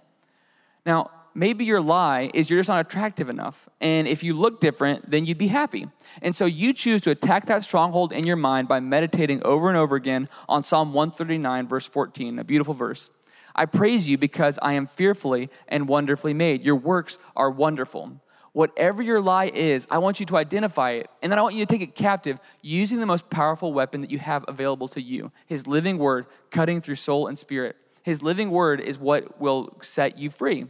Now, 0.84 1.10
maybe 1.34 1.64
your 1.64 1.80
lie 1.80 2.30
is 2.34 2.50
you're 2.50 2.60
just 2.60 2.68
not 2.68 2.84
attractive 2.84 3.30
enough. 3.30 3.70
And 3.80 4.06
if 4.06 4.22
you 4.22 4.34
look 4.34 4.60
different, 4.60 5.10
then 5.10 5.24
you'd 5.24 5.38
be 5.38 5.46
happy. 5.46 5.88
And 6.20 6.36
so 6.36 6.44
you 6.44 6.74
choose 6.74 7.00
to 7.02 7.10
attack 7.10 7.46
that 7.46 7.62
stronghold 7.62 8.12
in 8.12 8.26
your 8.26 8.36
mind 8.36 8.68
by 8.68 8.80
meditating 8.80 9.42
over 9.42 9.68
and 9.70 9.78
over 9.78 9.96
again 9.96 10.28
on 10.50 10.62
Psalm 10.62 10.92
139, 10.92 11.66
verse 11.66 11.86
14, 11.86 12.38
a 12.38 12.44
beautiful 12.44 12.74
verse. 12.74 13.10
I 13.54 13.66
praise 13.66 14.08
you 14.08 14.18
because 14.18 14.58
I 14.62 14.74
am 14.74 14.86
fearfully 14.86 15.50
and 15.68 15.88
wonderfully 15.88 16.34
made. 16.34 16.64
Your 16.64 16.76
works 16.76 17.18
are 17.36 17.50
wonderful. 17.50 18.20
Whatever 18.52 19.02
your 19.02 19.20
lie 19.20 19.50
is, 19.52 19.86
I 19.90 19.98
want 19.98 20.20
you 20.20 20.26
to 20.26 20.36
identify 20.36 20.90
it, 20.90 21.08
and 21.22 21.32
then 21.32 21.38
I 21.38 21.42
want 21.42 21.54
you 21.54 21.64
to 21.64 21.72
take 21.72 21.80
it 21.80 21.94
captive 21.94 22.38
using 22.60 23.00
the 23.00 23.06
most 23.06 23.30
powerful 23.30 23.72
weapon 23.72 24.02
that 24.02 24.10
you 24.10 24.18
have 24.18 24.44
available 24.46 24.88
to 24.88 25.00
you 25.00 25.32
His 25.46 25.66
living 25.66 25.96
word, 25.96 26.26
cutting 26.50 26.80
through 26.82 26.96
soul 26.96 27.28
and 27.28 27.38
spirit. 27.38 27.76
His 28.02 28.22
living 28.22 28.50
word 28.50 28.80
is 28.80 28.98
what 28.98 29.40
will 29.40 29.78
set 29.80 30.18
you 30.18 30.28
free. 30.28 30.66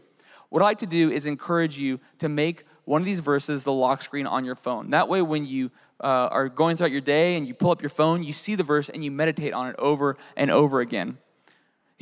What 0.48 0.62
I 0.62 0.66
like 0.66 0.78
to 0.78 0.86
do 0.86 1.10
is 1.10 1.26
encourage 1.26 1.78
you 1.78 1.98
to 2.18 2.28
make 2.28 2.64
one 2.84 3.00
of 3.00 3.06
these 3.06 3.20
verses 3.20 3.64
the 3.64 3.72
lock 3.72 4.02
screen 4.02 4.26
on 4.26 4.44
your 4.44 4.54
phone. 4.54 4.90
That 4.90 5.08
way, 5.08 5.22
when 5.22 5.46
you 5.46 5.70
uh, 6.02 6.28
are 6.30 6.48
going 6.48 6.76
throughout 6.76 6.92
your 6.92 7.00
day 7.00 7.36
and 7.36 7.46
you 7.46 7.54
pull 7.54 7.70
up 7.70 7.80
your 7.80 7.88
phone, 7.88 8.22
you 8.22 8.32
see 8.32 8.54
the 8.54 8.64
verse 8.64 8.88
and 8.88 9.04
you 9.04 9.10
meditate 9.10 9.54
on 9.54 9.68
it 9.68 9.76
over 9.78 10.16
and 10.36 10.50
over 10.50 10.80
again. 10.80 11.18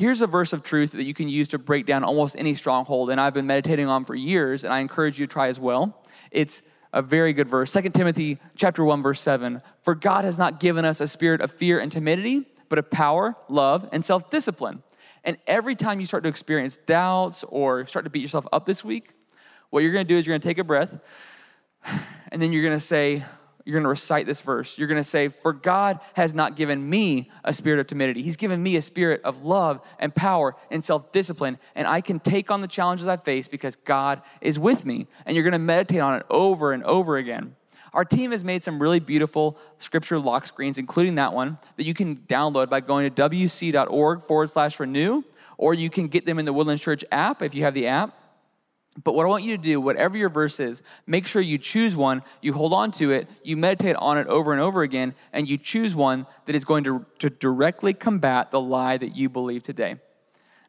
Here's 0.00 0.22
a 0.22 0.26
verse 0.26 0.54
of 0.54 0.62
truth 0.62 0.92
that 0.92 1.02
you 1.02 1.12
can 1.12 1.28
use 1.28 1.48
to 1.48 1.58
break 1.58 1.84
down 1.84 2.04
almost 2.04 2.34
any 2.38 2.54
stronghold, 2.54 3.10
and 3.10 3.20
I've 3.20 3.34
been 3.34 3.46
meditating 3.46 3.86
on 3.86 4.06
for 4.06 4.14
years, 4.14 4.64
and 4.64 4.72
I 4.72 4.78
encourage 4.78 5.20
you 5.20 5.26
to 5.26 5.30
try 5.30 5.48
as 5.48 5.60
well. 5.60 6.02
It's 6.30 6.62
a 6.94 7.02
very 7.02 7.34
good 7.34 7.50
verse. 7.50 7.70
2 7.70 7.82
Timothy 7.90 8.38
chapter 8.56 8.82
1, 8.82 9.02
verse 9.02 9.20
7. 9.20 9.60
For 9.82 9.94
God 9.94 10.24
has 10.24 10.38
not 10.38 10.58
given 10.58 10.86
us 10.86 11.02
a 11.02 11.06
spirit 11.06 11.42
of 11.42 11.52
fear 11.52 11.78
and 11.78 11.92
timidity, 11.92 12.46
but 12.70 12.78
of 12.78 12.90
power, 12.90 13.36
love, 13.50 13.90
and 13.92 14.02
self-discipline. 14.02 14.82
And 15.22 15.36
every 15.46 15.76
time 15.76 16.00
you 16.00 16.06
start 16.06 16.22
to 16.22 16.30
experience 16.30 16.78
doubts 16.78 17.44
or 17.44 17.84
start 17.84 18.06
to 18.06 18.10
beat 18.10 18.22
yourself 18.22 18.46
up 18.54 18.64
this 18.64 18.82
week, 18.82 19.12
what 19.68 19.82
you're 19.82 19.92
gonna 19.92 20.04
do 20.04 20.16
is 20.16 20.26
you're 20.26 20.32
gonna 20.32 20.42
take 20.42 20.56
a 20.56 20.64
breath 20.64 20.98
and 22.32 22.40
then 22.40 22.54
you're 22.54 22.64
gonna 22.64 22.80
say, 22.80 23.22
you're 23.70 23.78
going 23.78 23.84
to 23.84 23.90
recite 23.90 24.26
this 24.26 24.40
verse. 24.40 24.76
You're 24.76 24.88
going 24.88 24.98
to 24.98 25.04
say, 25.04 25.28
For 25.28 25.52
God 25.52 26.00
has 26.14 26.34
not 26.34 26.56
given 26.56 26.90
me 26.90 27.30
a 27.44 27.54
spirit 27.54 27.78
of 27.78 27.86
timidity. 27.86 28.20
He's 28.20 28.36
given 28.36 28.60
me 28.60 28.74
a 28.74 28.82
spirit 28.82 29.20
of 29.22 29.44
love 29.44 29.80
and 30.00 30.12
power 30.12 30.56
and 30.72 30.84
self 30.84 31.12
discipline. 31.12 31.56
And 31.76 31.86
I 31.86 32.00
can 32.00 32.18
take 32.18 32.50
on 32.50 32.62
the 32.62 32.66
challenges 32.66 33.06
I 33.06 33.16
face 33.16 33.46
because 33.46 33.76
God 33.76 34.22
is 34.40 34.58
with 34.58 34.84
me. 34.84 35.06
And 35.24 35.36
you're 35.36 35.44
going 35.44 35.52
to 35.52 35.60
meditate 35.60 36.00
on 36.00 36.18
it 36.18 36.26
over 36.28 36.72
and 36.72 36.82
over 36.82 37.16
again. 37.16 37.54
Our 37.92 38.04
team 38.04 38.32
has 38.32 38.42
made 38.42 38.64
some 38.64 38.82
really 38.82 38.98
beautiful 38.98 39.56
scripture 39.78 40.18
lock 40.18 40.46
screens, 40.46 40.76
including 40.76 41.14
that 41.14 41.32
one 41.32 41.58
that 41.76 41.84
you 41.84 41.94
can 41.94 42.16
download 42.16 42.70
by 42.70 42.80
going 42.80 43.08
to 43.08 43.22
wc.org 43.22 44.24
forward 44.24 44.50
slash 44.50 44.80
renew, 44.80 45.22
or 45.58 45.74
you 45.74 45.90
can 45.90 46.08
get 46.08 46.26
them 46.26 46.40
in 46.40 46.44
the 46.44 46.52
Woodlands 46.52 46.82
Church 46.82 47.04
app 47.12 47.40
if 47.40 47.54
you 47.54 47.62
have 47.62 47.74
the 47.74 47.86
app. 47.86 48.19
But 49.02 49.14
what 49.14 49.24
I 49.24 49.28
want 49.28 49.44
you 49.44 49.56
to 49.56 49.62
do, 49.62 49.80
whatever 49.80 50.18
your 50.18 50.28
verse 50.28 50.58
is, 50.58 50.82
make 51.06 51.26
sure 51.26 51.40
you 51.40 51.58
choose 51.58 51.96
one, 51.96 52.22
you 52.42 52.52
hold 52.52 52.72
on 52.72 52.90
to 52.92 53.12
it, 53.12 53.28
you 53.44 53.56
meditate 53.56 53.96
on 53.96 54.18
it 54.18 54.26
over 54.26 54.52
and 54.52 54.60
over 54.60 54.82
again, 54.82 55.14
and 55.32 55.48
you 55.48 55.58
choose 55.58 55.94
one 55.94 56.26
that 56.46 56.56
is 56.56 56.64
going 56.64 56.84
to, 56.84 57.06
to 57.20 57.30
directly 57.30 57.94
combat 57.94 58.50
the 58.50 58.60
lie 58.60 58.96
that 58.96 59.16
you 59.16 59.28
believe 59.28 59.62
today. 59.62 59.96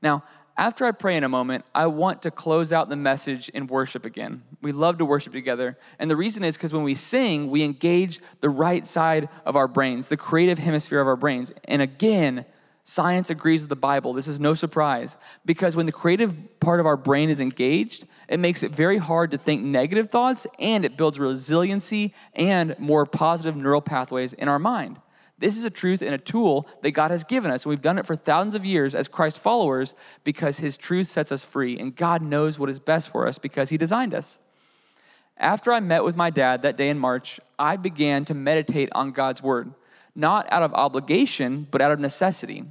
Now, 0.03 0.23
after 0.57 0.85
I 0.85 0.91
pray 0.91 1.17
in 1.17 1.23
a 1.23 1.29
moment, 1.29 1.65
I 1.73 1.87
want 1.87 2.21
to 2.21 2.31
close 2.31 2.71
out 2.71 2.89
the 2.89 2.95
message 2.95 3.49
in 3.49 3.65
worship 3.65 4.05
again. 4.05 4.43
We 4.61 4.71
love 4.71 4.99
to 4.99 5.05
worship 5.05 5.33
together. 5.33 5.77
And 5.97 6.11
the 6.11 6.15
reason 6.15 6.43
is 6.43 6.55
because 6.55 6.73
when 6.73 6.83
we 6.83 6.93
sing, 6.93 7.49
we 7.49 7.63
engage 7.63 8.19
the 8.41 8.49
right 8.49 8.85
side 8.85 9.29
of 9.45 9.55
our 9.55 9.67
brains, 9.67 10.09
the 10.09 10.17
creative 10.17 10.59
hemisphere 10.59 11.01
of 11.01 11.07
our 11.07 11.15
brains. 11.15 11.51
And 11.63 11.81
again, 11.81 12.45
Science 12.83 13.29
agrees 13.29 13.61
with 13.61 13.69
the 13.69 13.75
Bible. 13.75 14.13
This 14.13 14.27
is 14.27 14.39
no 14.39 14.53
surprise 14.53 15.17
because 15.45 15.75
when 15.75 15.85
the 15.85 15.91
creative 15.91 16.59
part 16.59 16.79
of 16.79 16.85
our 16.85 16.97
brain 16.97 17.29
is 17.29 17.39
engaged, 17.39 18.05
it 18.27 18.39
makes 18.39 18.63
it 18.63 18.71
very 18.71 18.97
hard 18.97 19.31
to 19.31 19.37
think 19.37 19.63
negative 19.63 20.09
thoughts 20.09 20.47
and 20.57 20.83
it 20.83 20.97
builds 20.97 21.19
resiliency 21.19 22.13
and 22.33 22.77
more 22.79 23.05
positive 23.05 23.55
neural 23.55 23.81
pathways 23.81 24.33
in 24.33 24.47
our 24.47 24.59
mind. 24.59 24.99
This 25.37 25.57
is 25.57 25.65
a 25.65 25.71
truth 25.71 26.01
and 26.01 26.13
a 26.13 26.19
tool 26.19 26.67
that 26.81 26.91
God 26.91 27.11
has 27.11 27.23
given 27.23 27.51
us. 27.51 27.65
And 27.65 27.71
we've 27.71 27.81
done 27.81 27.97
it 27.97 28.05
for 28.05 28.15
thousands 28.15 28.53
of 28.53 28.63
years 28.63 28.93
as 28.93 29.07
Christ 29.07 29.39
followers 29.39 29.95
because 30.23 30.59
His 30.59 30.77
truth 30.77 31.07
sets 31.07 31.31
us 31.31 31.43
free. 31.43 31.79
And 31.79 31.95
God 31.95 32.21
knows 32.21 32.59
what 32.59 32.69
is 32.69 32.79
best 32.79 33.11
for 33.11 33.27
us 33.27 33.39
because 33.39 33.69
He 33.69 33.77
designed 33.77 34.13
us. 34.13 34.39
After 35.37 35.73
I 35.73 35.79
met 35.79 36.03
with 36.03 36.15
my 36.15 36.29
dad 36.29 36.61
that 36.61 36.77
day 36.77 36.89
in 36.89 36.99
March, 36.99 37.39
I 37.57 37.75
began 37.75 38.23
to 38.25 38.35
meditate 38.35 38.89
on 38.91 39.11
God's 39.11 39.41
Word 39.41 39.73
not 40.15 40.51
out 40.51 40.63
of 40.63 40.73
obligation, 40.73 41.67
but 41.71 41.81
out 41.81 41.91
of 41.91 41.99
necessity. 41.99 42.65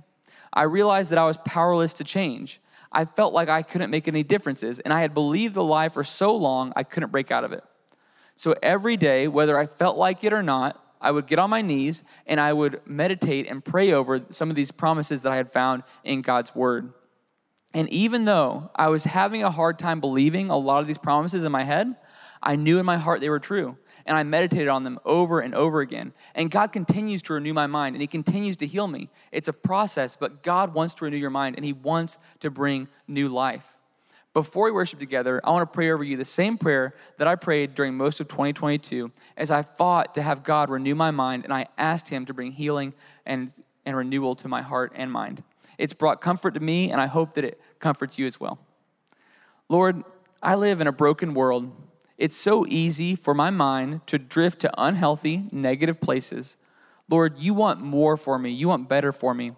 I 0.53 0.63
realized 0.63 1.11
that 1.11 1.19
I 1.19 1.27
was 1.27 1.37
powerless 1.39 1.93
to 1.95 2.05
change. 2.05 2.61
I 2.93 3.05
felt 3.05 3.33
like 3.33 3.49
I 3.49 3.63
couldn't 3.63 3.91
make 3.91 4.09
any 4.09 4.23
differences, 4.23 4.81
and 4.81 4.93
I 4.93 5.01
had 5.01 5.15
believed 5.15 5.55
the 5.55 5.65
lie 5.65 5.89
for 5.89 6.03
so 6.03 6.35
long 6.35 6.73
I 6.75 6.83
couldn't 6.83 7.13
break 7.13 7.31
out 7.31 7.45
of 7.45 7.53
it. 7.53 7.63
So 8.37 8.55
every 8.63 8.97
day, 8.97 9.29
whether 9.29 9.59
I 9.59 9.67
felt 9.67 9.97
like 9.97 10.25
it 10.25 10.33
or 10.33 10.43
not, 10.43 10.83
I 11.01 11.11
would 11.11 11.27
get 11.27 11.39
on 11.39 11.51
my 11.51 11.63
knees 11.63 12.03
and 12.27 12.39
I 12.39 12.53
would 12.53 12.81
meditate 12.87 13.49
and 13.49 13.65
pray 13.65 13.93
over 13.93 14.23
some 14.31 14.51
of 14.51 14.57
these 14.57 14.71
promises 14.71 15.23
that 15.23 15.33
I 15.33 15.37
had 15.37 15.51
found 15.51 15.83
in 16.05 16.21
God's 16.21 16.55
Word. 16.55 16.93
And 17.73 17.89
even 17.91 18.25
though 18.25 18.71
I 18.75 18.89
was 18.89 19.05
having 19.05 19.43
a 19.43 19.51
hard 19.51 19.79
time 19.79 20.01
believing 20.01 20.51
a 20.51 20.59
lot 20.59 20.81
of 20.81 20.87
these 20.87 20.99
promises 20.99 21.45
in 21.45 21.53
my 21.53 21.65
head, 21.65 21.95
I 22.43 22.57
knew 22.57 22.79
in 22.79 22.87
my 22.87 22.97
heart 22.97 23.21
they 23.21 23.31
were 23.31 23.41
true 23.41 23.77
and 24.07 24.17
I 24.17 24.23
meditated 24.23 24.69
on 24.69 24.83
them 24.83 24.99
over 25.05 25.41
and 25.41 25.55
over 25.55 25.81
again. 25.81 26.13
And 26.35 26.51
God 26.51 26.73
continues 26.73 27.23
to 27.23 27.35
renew 27.35 27.55
my 27.55 27.67
mind 27.67 27.95
and 27.95 28.03
He 28.03 28.07
continues 28.07 28.57
to 28.59 28.67
heal 28.67 28.89
me. 28.89 29.09
It's 29.31 29.49
a 29.49 29.53
process, 29.53 30.17
but 30.17 30.43
God 30.43 30.75
wants 30.75 30.95
to 30.95 31.05
renew 31.05 31.17
your 31.17 31.31
mind 31.31 31.57
and 31.57 31.65
He 31.65 31.73
wants 31.73 32.19
to 32.41 32.51
bring 32.51 32.89
new 33.07 33.29
life. 33.29 33.77
Before 34.33 34.67
we 34.67 34.71
worship 34.71 35.01
together, 35.01 35.41
I 35.43 35.51
want 35.51 35.71
to 35.71 35.75
pray 35.75 35.91
over 35.91 36.05
you 36.05 36.17
the 36.17 36.25
same 36.25 36.57
prayer 36.57 36.95
that 37.19 37.27
I 37.27 37.35
prayed 37.35 37.75
during 37.75 37.97
most 37.97 38.21
of 38.21 38.29
2022 38.29 39.11
as 39.37 39.51
I 39.51 39.63
fought 39.63 40.15
to 40.15 40.23
have 40.23 40.45
God 40.45 40.71
renew 40.71 40.95
my 40.95 41.11
mind 41.11 41.45
and 41.45 41.53
I 41.53 41.67
asked 41.77 42.09
Him 42.09 42.27
to 42.27 42.35
bring 42.35 42.53
healing 42.53 42.95
and, 43.27 43.53
and 43.85 43.97
renewal 43.97 44.37
to 44.37 44.49
my 44.49 44.63
heart 44.63 44.93
and 44.95 45.11
mind. 45.11 45.43
It's 45.79 45.93
brought 45.93 46.21
comfort 46.21 46.55
to 46.55 46.61
me, 46.61 46.91
and 46.91 47.01
I 47.01 47.07
hope 47.07 47.35
that 47.35 47.45
it 47.45 47.61
comforts 47.79 48.19
you 48.19 48.27
as 48.27 48.39
well. 48.39 48.59
Lord, 49.69 50.05
I 50.43 50.55
live 50.55 50.81
in 50.81 50.87
a 50.87 50.93
broken 50.93 51.33
world 51.35 51.73
it's 52.21 52.37
so 52.37 52.67
easy 52.69 53.17
for 53.17 53.33
my 53.33 53.51
mind 53.51 54.07
to 54.07 54.19
drift 54.19 54.61
to 54.61 54.71
unhealthy, 54.77 55.45
negative 55.51 56.01
places. 56.01 56.59
Lord, 57.09 57.39
you 57.39 57.55
want 57.55 57.81
more 57.81 58.17
for 58.17 58.39
me. 58.39 58.51
You 58.51 58.69
want 58.69 58.89
better 58.89 59.13
for 59.13 59.35
me. 59.35 59.53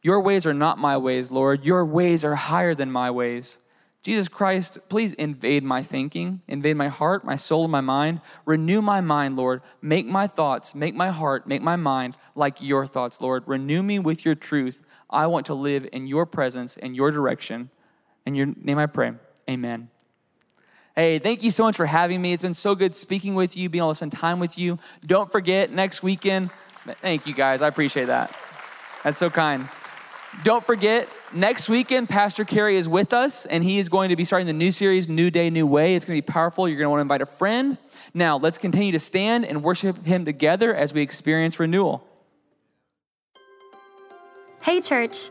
Your 0.00 0.20
ways 0.20 0.46
are 0.46 0.54
not 0.54 0.78
my 0.78 0.96
ways, 0.96 1.30
Lord. 1.30 1.64
Your 1.64 1.84
ways 1.84 2.24
are 2.24 2.36
higher 2.36 2.74
than 2.74 2.90
my 2.90 3.10
ways. 3.10 3.58
Jesus 4.02 4.28
Christ, 4.28 4.78
please 4.88 5.12
invade 5.14 5.62
my 5.62 5.82
thinking, 5.82 6.40
invade 6.48 6.76
my 6.76 6.88
heart, 6.88 7.22
my 7.22 7.36
soul, 7.36 7.64
and 7.64 7.72
my 7.72 7.82
mind. 7.82 8.22
Renew 8.46 8.80
my 8.80 9.02
mind, 9.02 9.36
Lord. 9.36 9.60
Make 9.82 10.06
my 10.06 10.26
thoughts, 10.26 10.74
make 10.74 10.94
my 10.94 11.08
heart, 11.08 11.46
make 11.46 11.60
my 11.60 11.76
mind 11.76 12.16
like 12.34 12.62
your 12.62 12.86
thoughts, 12.86 13.20
Lord. 13.20 13.42
Renew 13.46 13.82
me 13.82 13.98
with 13.98 14.24
your 14.24 14.34
truth. 14.34 14.80
I 15.10 15.26
want 15.26 15.44
to 15.46 15.54
live 15.54 15.86
in 15.92 16.06
your 16.06 16.24
presence, 16.24 16.78
in 16.78 16.94
your 16.94 17.10
direction. 17.10 17.68
In 18.24 18.34
your 18.34 18.46
name 18.46 18.78
I 18.78 18.86
pray. 18.86 19.12
Amen. 19.50 19.90
Hey, 21.00 21.18
thank 21.18 21.42
you 21.42 21.50
so 21.50 21.64
much 21.64 21.78
for 21.78 21.86
having 21.86 22.20
me. 22.20 22.34
It's 22.34 22.42
been 22.42 22.52
so 22.52 22.74
good 22.74 22.94
speaking 22.94 23.34
with 23.34 23.56
you, 23.56 23.70
being 23.70 23.80
able 23.80 23.92
to 23.92 23.94
spend 23.94 24.12
time 24.12 24.38
with 24.38 24.58
you. 24.58 24.76
Don't 25.06 25.32
forget, 25.32 25.70
next 25.72 26.02
weekend, 26.02 26.50
thank 26.98 27.26
you 27.26 27.32
guys. 27.32 27.62
I 27.62 27.68
appreciate 27.68 28.08
that. 28.08 28.36
That's 29.02 29.16
so 29.16 29.30
kind. 29.30 29.66
Don't 30.44 30.62
forget, 30.62 31.08
next 31.32 31.70
weekend, 31.70 32.10
Pastor 32.10 32.44
Kerry 32.44 32.76
is 32.76 32.86
with 32.86 33.14
us, 33.14 33.46
and 33.46 33.64
he 33.64 33.78
is 33.78 33.88
going 33.88 34.10
to 34.10 34.16
be 34.16 34.26
starting 34.26 34.46
the 34.46 34.52
new 34.52 34.70
series, 34.70 35.08
New 35.08 35.30
Day, 35.30 35.48
New 35.48 35.66
Way. 35.66 35.94
It's 35.94 36.04
going 36.04 36.20
to 36.20 36.22
be 36.22 36.32
powerful. 36.32 36.68
You're 36.68 36.76
going 36.76 36.84
to 36.84 36.90
want 36.90 36.98
to 36.98 37.04
invite 37.04 37.22
a 37.22 37.26
friend. 37.26 37.78
Now, 38.12 38.36
let's 38.36 38.58
continue 38.58 38.92
to 38.92 39.00
stand 39.00 39.46
and 39.46 39.62
worship 39.62 40.04
him 40.04 40.26
together 40.26 40.74
as 40.74 40.92
we 40.92 41.00
experience 41.00 41.58
renewal. 41.58 42.06
Hey, 44.60 44.82
church. 44.82 45.30